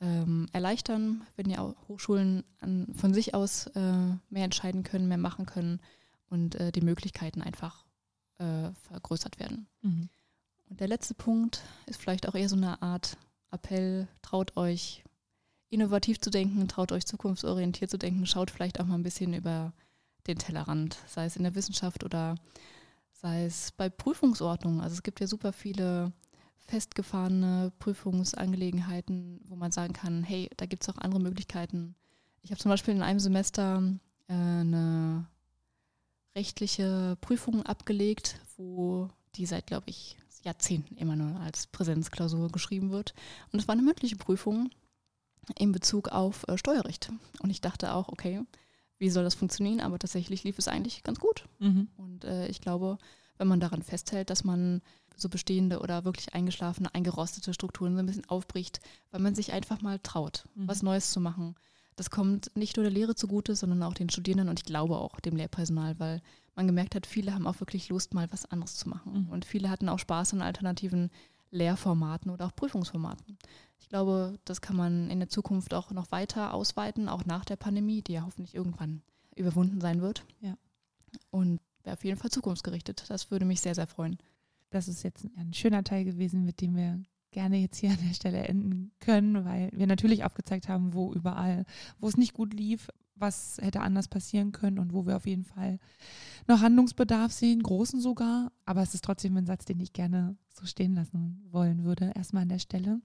[0.00, 3.80] ähm, erleichtern, wenn die Hochschulen an, von sich aus äh,
[4.30, 5.80] mehr entscheiden können, mehr machen können
[6.28, 7.84] und äh, die Möglichkeiten einfach
[8.38, 9.66] äh, vergrößert werden.
[9.82, 10.08] Mhm.
[10.70, 13.16] Und der letzte Punkt ist vielleicht auch eher so eine Art
[13.50, 15.04] Appell, traut euch
[15.74, 19.72] innovativ zu denken, traut euch zukunftsorientiert zu denken, schaut vielleicht auch mal ein bisschen über
[20.26, 22.36] den Tellerrand, sei es in der Wissenschaft oder
[23.12, 24.80] sei es bei Prüfungsordnungen.
[24.80, 26.12] Also es gibt ja super viele
[26.66, 31.94] festgefahrene Prüfungsangelegenheiten, wo man sagen kann, hey, da gibt es auch andere Möglichkeiten.
[32.42, 33.82] Ich habe zum Beispiel in einem Semester
[34.28, 35.26] äh, eine
[36.34, 43.14] rechtliche Prüfung abgelegt, wo die seit, glaube ich, Jahrzehnten immer nur als Präsenzklausur geschrieben wird.
[43.52, 44.70] Und es war eine mündliche Prüfung
[45.58, 47.10] in Bezug auf äh, Steuerrecht.
[47.40, 48.42] Und ich dachte auch, okay,
[48.98, 49.80] wie soll das funktionieren?
[49.80, 51.44] Aber tatsächlich lief es eigentlich ganz gut.
[51.58, 51.88] Mhm.
[51.96, 52.98] Und äh, ich glaube,
[53.38, 54.80] wenn man daran festhält, dass man
[55.16, 58.80] so bestehende oder wirklich eingeschlafene, eingerostete Strukturen so ein bisschen aufbricht,
[59.10, 60.68] weil man sich einfach mal traut, mhm.
[60.68, 61.54] was Neues zu machen.
[61.96, 65.20] Das kommt nicht nur der Lehre zugute, sondern auch den Studierenden und ich glaube auch
[65.20, 66.22] dem Lehrpersonal, weil
[66.56, 69.26] man gemerkt hat, viele haben auch wirklich Lust, mal was anderes zu machen.
[69.26, 69.30] Mhm.
[69.30, 71.10] Und viele hatten auch Spaß an alternativen
[71.54, 73.38] Lehrformaten oder auch Prüfungsformaten.
[73.78, 77.56] Ich glaube, das kann man in der Zukunft auch noch weiter ausweiten, auch nach der
[77.56, 79.02] Pandemie, die ja hoffentlich irgendwann
[79.34, 80.24] überwunden sein wird.
[80.40, 80.56] Ja.
[81.30, 83.04] Und auf jeden Fall zukunftsgerichtet.
[83.08, 84.18] Das würde mich sehr, sehr freuen.
[84.70, 87.00] Das ist jetzt ein schöner Teil gewesen, mit dem wir
[87.30, 91.66] gerne jetzt hier an der Stelle enden können, weil wir natürlich aufgezeigt haben, wo überall,
[91.98, 95.44] wo es nicht gut lief, was hätte anders passieren können und wo wir auf jeden
[95.44, 95.78] Fall
[96.46, 98.52] noch Handlungsbedarf sehen, großen sogar.
[98.64, 102.42] Aber es ist trotzdem ein Satz, den ich gerne so stehen lassen wollen würde, erstmal
[102.42, 103.00] an der Stelle.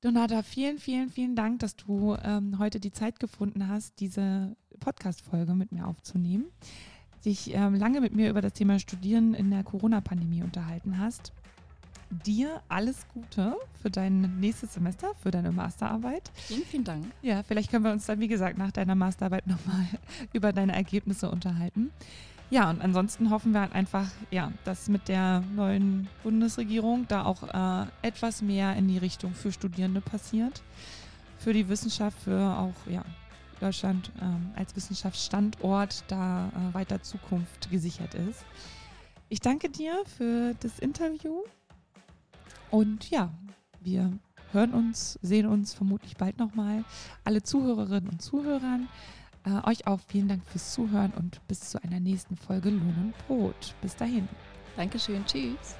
[0.00, 5.54] Donata, vielen, vielen, vielen Dank, dass du ähm, heute die Zeit gefunden hast, diese Podcast-Folge
[5.54, 6.44] mit mir aufzunehmen,
[7.24, 11.32] dich ähm, lange mit mir über das Thema Studieren in der Corona-Pandemie unterhalten hast
[12.10, 16.30] dir alles Gute für dein nächstes Semester, für deine Masterarbeit.
[16.34, 17.06] Vielen, vielen Dank.
[17.22, 19.86] Ja, vielleicht können wir uns dann, wie gesagt, nach deiner Masterarbeit nochmal
[20.32, 21.90] über deine Ergebnisse unterhalten.
[22.50, 27.42] Ja, und ansonsten hoffen wir halt einfach, ja, dass mit der neuen Bundesregierung da auch
[27.42, 30.62] äh, etwas mehr in die Richtung für Studierende passiert.
[31.36, 33.04] Für die Wissenschaft, für auch, ja,
[33.60, 38.44] Deutschland ähm, als Wissenschaftsstandort da äh, weiter Zukunft gesichert ist.
[39.28, 41.42] Ich danke dir für das Interview
[42.70, 43.30] und ja,
[43.80, 44.12] wir
[44.52, 46.84] hören uns, sehen uns vermutlich bald nochmal.
[47.24, 48.88] Alle Zuhörerinnen und Zuhörern,
[49.44, 53.26] äh, euch auch vielen Dank fürs Zuhören und bis zu einer nächsten Folge Lohn und
[53.26, 53.74] Brot.
[53.80, 54.28] Bis dahin.
[54.76, 55.76] Dankeschön, tschüss.